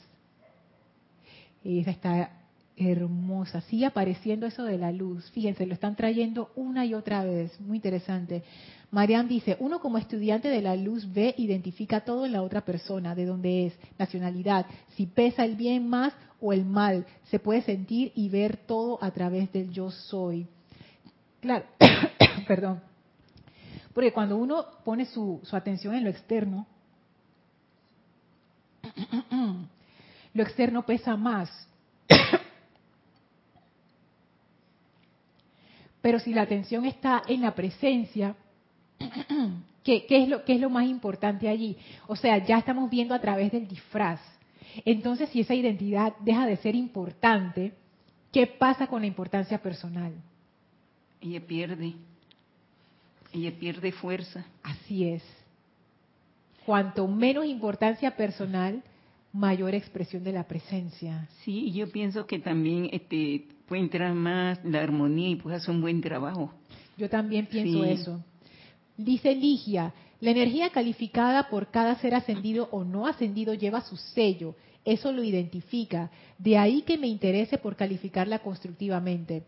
[1.64, 2.30] Esa está
[2.76, 3.62] hermosa.
[3.62, 5.30] Sigue apareciendo eso de la luz.
[5.30, 7.58] Fíjense, lo están trayendo una y otra vez.
[7.60, 8.42] Muy interesante.
[8.91, 13.14] Marian dice, uno como estudiante de la luz ve, identifica todo en la otra persona,
[13.14, 14.66] de dónde es, nacionalidad,
[14.97, 17.07] si pesa el bien más o el mal.
[17.30, 20.49] Se puede sentir y ver todo a través del yo soy.
[21.41, 21.66] Claro,
[22.49, 22.82] perdón.
[23.95, 26.66] Porque cuando uno pone su, su atención en lo externo,
[30.34, 31.49] lo externo pesa más.
[36.03, 38.34] Pero si la atención está en la presencia,
[39.84, 41.76] ¿qué, ¿qué, es lo, ¿qué es lo más importante allí?
[42.07, 44.20] O sea, ya estamos viendo a través del disfraz.
[44.84, 47.72] Entonces, si esa identidad deja de ser importante,
[48.32, 50.12] ¿qué pasa con la importancia personal?
[51.20, 51.94] Ella pierde.
[53.32, 54.44] Ella pierde fuerza.
[54.62, 55.22] Así es.
[56.64, 58.82] Cuanto menos importancia personal,
[59.32, 61.28] mayor expresión de la presencia.
[61.44, 65.80] Sí, yo pienso que también este, puede entrar más la armonía y puede hacer un
[65.80, 66.53] buen trabajo.
[66.96, 67.90] Yo también pienso sí.
[67.90, 68.24] eso.
[69.05, 74.55] Dice Ligia, la energía calificada por cada ser ascendido o no ascendido lleva su sello.
[74.84, 76.11] Eso lo identifica.
[76.38, 79.44] De ahí que me interese por calificarla constructivamente.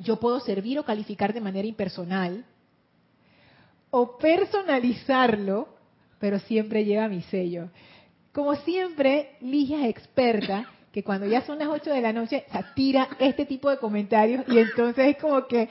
[0.00, 2.44] Yo puedo servir o calificar de manera impersonal
[3.90, 5.68] o personalizarlo,
[6.20, 7.70] pero siempre lleva mi sello.
[8.32, 12.64] Como siempre, Ligia es experta que cuando ya son las 8 de la noche, se
[12.76, 15.68] tira este tipo de comentarios y entonces es como que.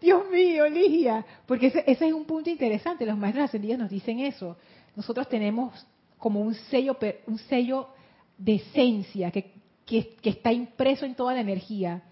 [0.00, 4.56] Dios mío, Ligia, porque ese, es un punto interesante, los maestros ascendidos nos dicen eso.
[4.96, 5.86] Nosotros tenemos
[6.18, 6.96] como un sello,
[7.26, 7.88] un sello
[8.38, 9.52] de esencia que,
[9.84, 12.02] que, está impreso en toda la energía.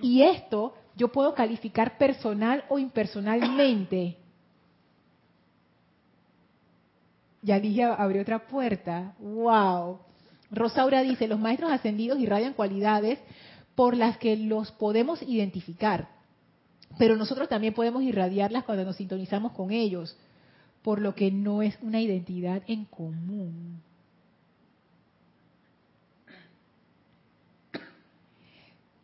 [0.00, 4.16] Y esto yo puedo calificar personal o impersonalmente.
[7.44, 9.16] Ya dije, abrió otra puerta.
[9.18, 9.98] ¡Wow!
[10.52, 13.18] Rosaura dice, los maestros ascendidos irradian cualidades
[13.74, 16.08] por las que los podemos identificar,
[16.98, 20.16] pero nosotros también podemos irradiarlas cuando nos sintonizamos con ellos,
[20.82, 23.80] por lo que no es una identidad en común.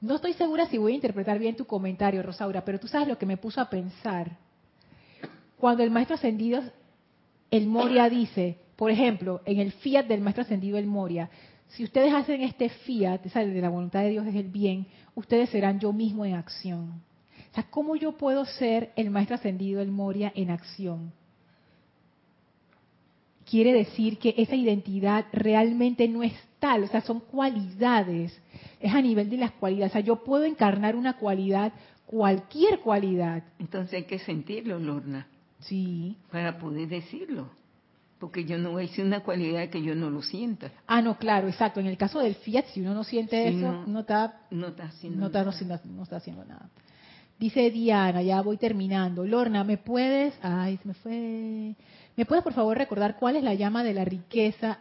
[0.00, 3.18] No estoy segura si voy a interpretar bien tu comentario, Rosaura, pero tú sabes lo
[3.18, 4.36] que me puso a pensar.
[5.58, 6.62] Cuando el maestro ascendido,
[7.50, 11.28] el Moria dice, por ejemplo, en el fiat del maestro ascendido, el Moria,
[11.68, 14.86] si ustedes hacen este fiat, sale de la voluntad de Dios es el bien,
[15.16, 17.02] ustedes serán yo mismo en acción.
[17.50, 21.12] O sea, ¿cómo yo puedo ser el maestro ascendido, el Moria, en acción?
[23.44, 28.38] Quiere decir que esa identidad realmente no es tal, o sea, son cualidades
[28.80, 29.92] es a nivel de las cualidades.
[29.92, 31.72] O sea, yo puedo encarnar una cualidad,
[32.06, 33.42] cualquier cualidad.
[33.58, 35.26] Entonces hay que sentirlo, Lorna.
[35.60, 36.16] Sí.
[36.30, 37.50] Para poder decirlo.
[38.18, 40.72] Porque yo no voy a decir una cualidad que yo no lo sienta.
[40.88, 41.78] Ah, no, claro, exacto.
[41.78, 45.20] En el caso del fiat, si uno no siente eso, no, está, no está haciendo
[45.20, 45.82] no está, nada.
[45.84, 46.68] No, está haciendo nada.
[47.38, 49.24] Dice Diana, ya voy terminando.
[49.24, 50.34] Lorna, ¿me puedes?
[50.42, 51.74] Ay, se me fue.
[52.16, 54.78] ¿Me puedes por favor recordar cuál es la llama de la riqueza?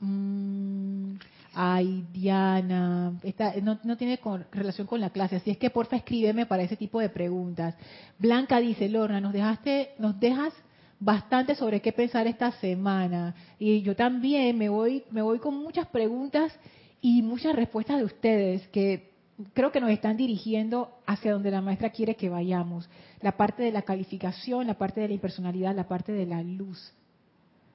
[0.00, 1.14] Mm,
[1.54, 4.18] ay, Diana, esta, no, tiene
[4.50, 7.76] relación con la clase, así es que porfa escríbeme para ese tipo de preguntas.
[8.18, 10.52] Blanca dice, Lorna, nos dejaste, nos dejas
[10.98, 13.36] bastante sobre qué pensar esta semana.
[13.58, 16.52] Y yo también me voy, me voy con muchas preguntas
[17.00, 19.09] y muchas respuestas de ustedes que
[19.52, 22.88] creo que nos están dirigiendo hacia donde la maestra quiere que vayamos.
[23.20, 26.92] La parte de la calificación, la parte de la impersonalidad, la parte de la luz,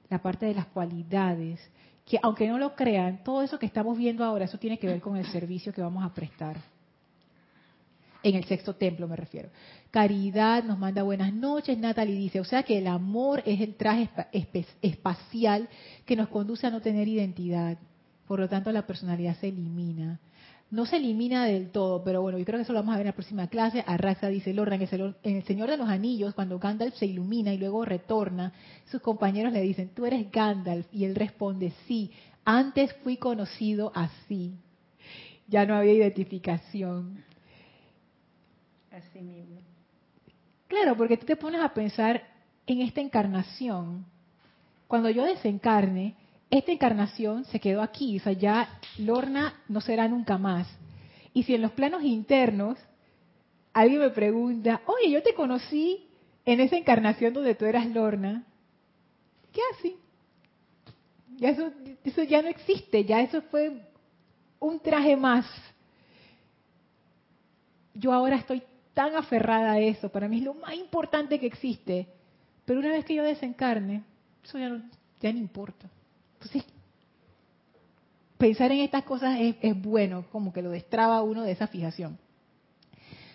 [0.08, 1.60] la parte de las cualidades
[2.06, 5.00] que aunque no lo crean, todo eso que estamos viendo ahora, eso tiene que ver
[5.00, 6.56] con el servicio que vamos a prestar.
[8.22, 9.50] En el sexto templo me refiero.
[9.90, 11.76] Caridad nos manda buenas noches.
[11.78, 14.08] Natalie dice, o sea que el amor es el traje
[14.82, 15.68] espacial
[16.04, 17.76] que nos conduce a no tener identidad.
[18.26, 20.20] Por lo tanto, la personalidad se elimina
[20.76, 23.06] no se elimina del todo, pero bueno, yo creo que eso lo vamos a ver
[23.06, 23.82] en la próxima clase.
[23.86, 24.82] Arraxa dice Lorna, en
[25.36, 28.52] el, Señor de los Anillos, cuando Gandalf se ilumina y luego retorna,
[28.84, 32.12] sus compañeros le dicen, tú eres Gandalf, y él responde, sí,
[32.44, 34.54] antes fui conocido así.
[35.48, 37.24] Ya no había identificación.
[38.92, 39.60] Así mismo.
[40.68, 42.22] Claro, porque tú te pones a pensar
[42.66, 44.04] en esta encarnación.
[44.88, 46.16] Cuando yo desencarne,
[46.50, 50.68] esta encarnación se quedó aquí, o sea, ya Lorna no será nunca más.
[51.32, 52.78] Y si en los planos internos
[53.72, 56.08] alguien me pregunta, oye, yo te conocí
[56.44, 58.44] en esa encarnación donde tú eras Lorna,
[59.52, 59.96] ¿qué hace?
[61.36, 61.70] Ya eso,
[62.04, 63.82] eso ya no existe, ya eso fue
[64.60, 65.44] un traje más.
[67.92, 68.62] Yo ahora estoy
[68.94, 72.06] tan aferrada a eso, para mí es lo más importante que existe,
[72.64, 74.04] pero una vez que yo desencarne,
[74.42, 74.82] eso ya no,
[75.20, 75.90] ya no importa.
[76.40, 76.64] Entonces,
[78.38, 82.18] pensar en estas cosas es, bueno, como que lo destraba uno de esa fijación.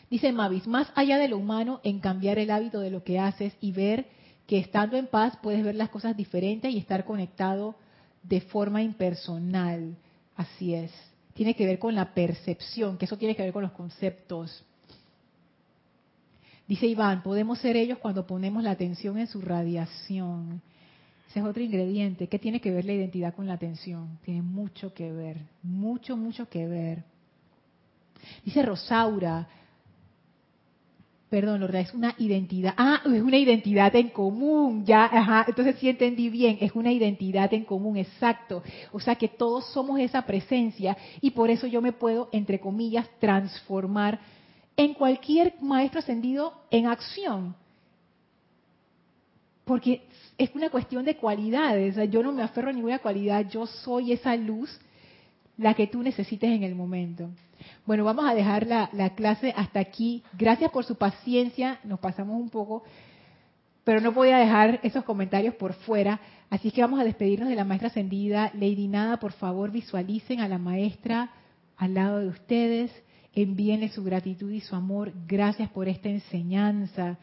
[0.10, 3.54] Dice Mavis, más allá de lo humano, en cambiar el hábito de lo que haces
[3.62, 4.08] y ver
[4.46, 7.76] que estando en paz puedes ver las cosas diferentes y estar conectado
[8.24, 9.96] de forma impersonal.
[10.36, 10.92] Así es.
[11.34, 14.66] Tiene que ver con la percepción, que eso tiene que ver con los conceptos.
[16.68, 20.62] Dice Iván, podemos ser ellos cuando ponemos la atención en su radiación.
[21.32, 22.28] Ese es otro ingrediente.
[22.28, 24.20] ¿Qué tiene que ver la identidad con la atención?
[24.26, 27.06] Tiene mucho que ver, mucho, mucho que ver.
[28.44, 29.48] Dice Rosaura,
[31.30, 32.74] perdón, Lorda, es una identidad.
[32.76, 34.84] Ah, es una identidad en común.
[34.84, 38.62] Ya, ajá, entonces sí entendí bien, es una identidad en común, exacto.
[38.92, 43.08] O sea que todos somos esa presencia y por eso yo me puedo, entre comillas,
[43.22, 44.20] transformar
[44.76, 47.56] en cualquier maestro ascendido en acción.
[49.66, 50.02] Porque
[50.38, 51.96] es una cuestión de cualidades.
[52.10, 54.80] yo no me aferro a ninguna cualidad, yo soy esa luz,
[55.58, 57.30] la que tú necesites en el momento.
[57.86, 60.24] Bueno, vamos a dejar la, la clase hasta aquí.
[60.38, 62.84] Gracias por su paciencia, nos pasamos un poco,
[63.84, 66.20] pero no podía dejar esos comentarios por fuera.
[66.50, 68.52] Así que vamos a despedirnos de la maestra ascendida.
[68.56, 71.32] Lady Nada, por favor, visualicen a la maestra
[71.78, 72.92] al lado de ustedes.
[73.34, 75.14] Envíenle su gratitud y su amor.
[75.28, 77.18] Gracias por esta enseñanza.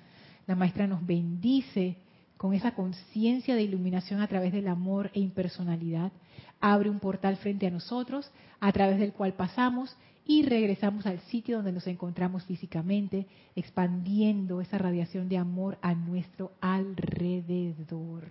[0.46, 1.98] La maestra nos bendice
[2.38, 6.12] con esa conciencia de iluminación a través del amor e impersonalidad,
[6.60, 9.94] abre un portal frente a nosotros a través del cual pasamos
[10.24, 16.52] y regresamos al sitio donde nos encontramos físicamente, expandiendo esa radiación de amor a nuestro
[16.60, 18.30] alrededor.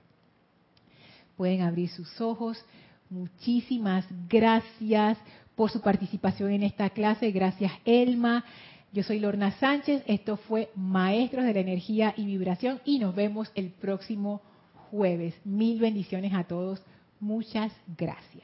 [1.35, 2.63] Pueden abrir sus ojos.
[3.09, 5.17] Muchísimas gracias
[5.55, 7.31] por su participación en esta clase.
[7.31, 8.45] Gracias, Elma.
[8.97, 13.51] Yo soy Lorna Sánchez, esto fue Maestros de la Energía y Vibración y nos vemos
[13.53, 14.41] el próximo
[14.89, 15.35] jueves.
[15.45, 16.81] Mil bendiciones a todos.
[17.19, 18.43] Muchas gracias.